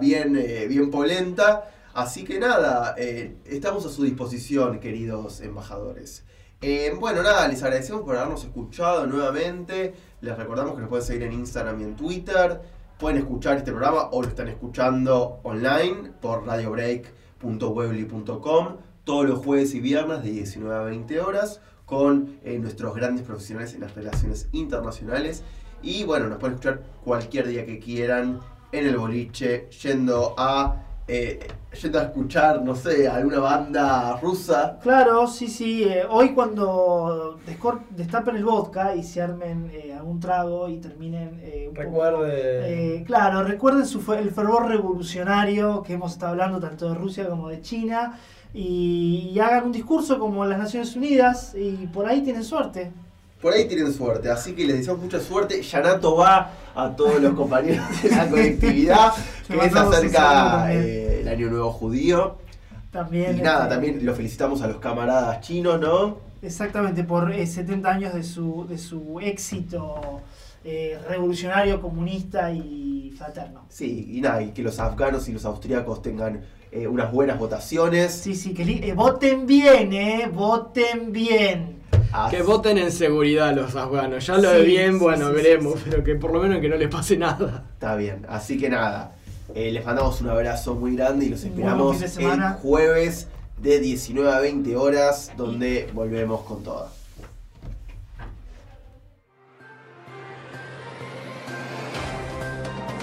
[0.00, 1.70] bien, eh, bien polenta.
[1.92, 6.24] Así que nada, eh, estamos a su disposición, queridos embajadores.
[6.62, 9.92] Eh, bueno, nada, les agradecemos por habernos escuchado nuevamente.
[10.22, 12.62] Les recordamos que nos pueden seguir en Instagram y en Twitter.
[12.98, 19.80] Pueden escuchar este programa o lo están escuchando online por radiobreak.webly.com todos los jueves y
[19.80, 25.42] viernes de 19 a 20 horas con eh, nuestros grandes profesionales en las relaciones internacionales.
[25.82, 28.40] Y bueno, nos pueden escuchar cualquier día que quieran
[28.72, 31.46] en el boliche, yendo a eh,
[31.80, 34.78] yendo a escuchar, no sé, alguna banda rusa.
[34.82, 35.84] Claro, sí, sí.
[35.84, 37.38] eh, hoy cuando
[37.90, 42.96] destapen el vodka y se armen eh, algún trago y terminen eh, un poco- Recuerde.
[42.98, 47.28] eh, claro, recuerden su, fe- el fervor revolucionario que hemos estado hablando tanto de Rusia
[47.28, 48.18] como de China
[48.54, 52.92] y, y hagan un discurso como en las Naciones Unidas y por ahí tienen suerte.
[53.46, 55.62] Por ahí tienen suerte, así que les deseamos mucha suerte.
[55.62, 59.12] Yanato va a todos los compañeros de la colectividad,
[59.48, 62.38] Le que saludo acerca eh, el Año Nuevo Judío.
[62.90, 66.16] También, Y nada, este, también lo felicitamos a los camaradas chinos, ¿no?
[66.42, 70.22] Exactamente, por eh, 70 años de su, de su éxito
[70.64, 73.66] eh, revolucionario, comunista y fraterno.
[73.68, 76.42] Sí, y nada, y que los afganos y los austríacos tengan
[76.72, 78.12] eh, unas buenas votaciones.
[78.12, 80.28] Sí, sí, que eh, voten bien, ¿eh?
[80.32, 81.75] Voten bien.
[82.30, 84.26] Que voten en seguridad los afganos.
[84.26, 85.90] Ya lo Sí, de bien, sí, bueno, sí, veremos, sí, sí.
[85.90, 87.64] pero que por lo menos que no les pase nada.
[87.74, 89.12] Está bien, así que nada,
[89.54, 93.28] eh, les mandamos un abrazo muy grande y los esperamos el jueves
[93.58, 96.88] de 19 a 20 horas, donde volvemos con todo.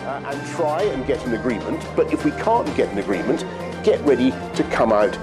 [0.03, 1.85] uh, and try and get an agreement.
[1.95, 3.45] But if we can't get an agreement,
[3.83, 5.15] get ready to come out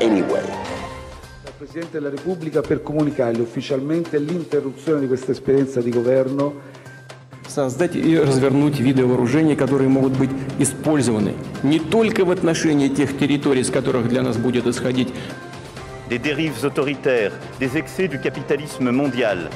[0.00, 0.44] anyway.
[1.58, 6.54] Presidente della Repubblica per comunicarle ufficialmente l'interruzione di questa esperienza di governo
[7.48, 10.30] Создать и развернуть виды вооружений, которые могут быть
[10.60, 11.34] использованы
[11.64, 15.12] не только в отношении тех территорий, с которых для нас будет исходить
[16.08, 19.50] Des dérives autoritaires, des excès du capitalisme mondial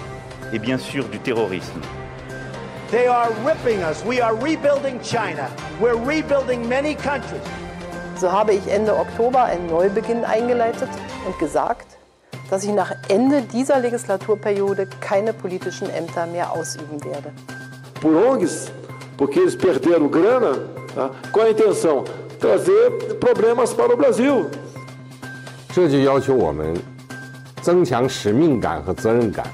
[0.52, 1.80] et bien sûr du terrorisme.
[2.90, 4.02] They are ripping us.
[4.04, 5.48] We are rebuilding China.
[5.80, 7.46] We're rebuilding many countries.
[8.19, 10.89] So habe ich Ende Oktober einen Neubeginn eingeleitet
[11.25, 11.85] und gesagt,
[12.49, 17.31] dass ich nach Ende dieser Legislaturperiode keine politischen Ämter mehr ausüben werde.
[18.01, 18.71] por ONGs,
[19.17, 20.59] porque eles perderam grana.
[20.93, 21.11] tá?
[21.31, 22.03] Qual a intenção?
[22.39, 24.45] Trazer problemas para o Brasil.
[25.73, 26.75] 这就要求我们
[27.61, 29.45] 增强使命感和责任感，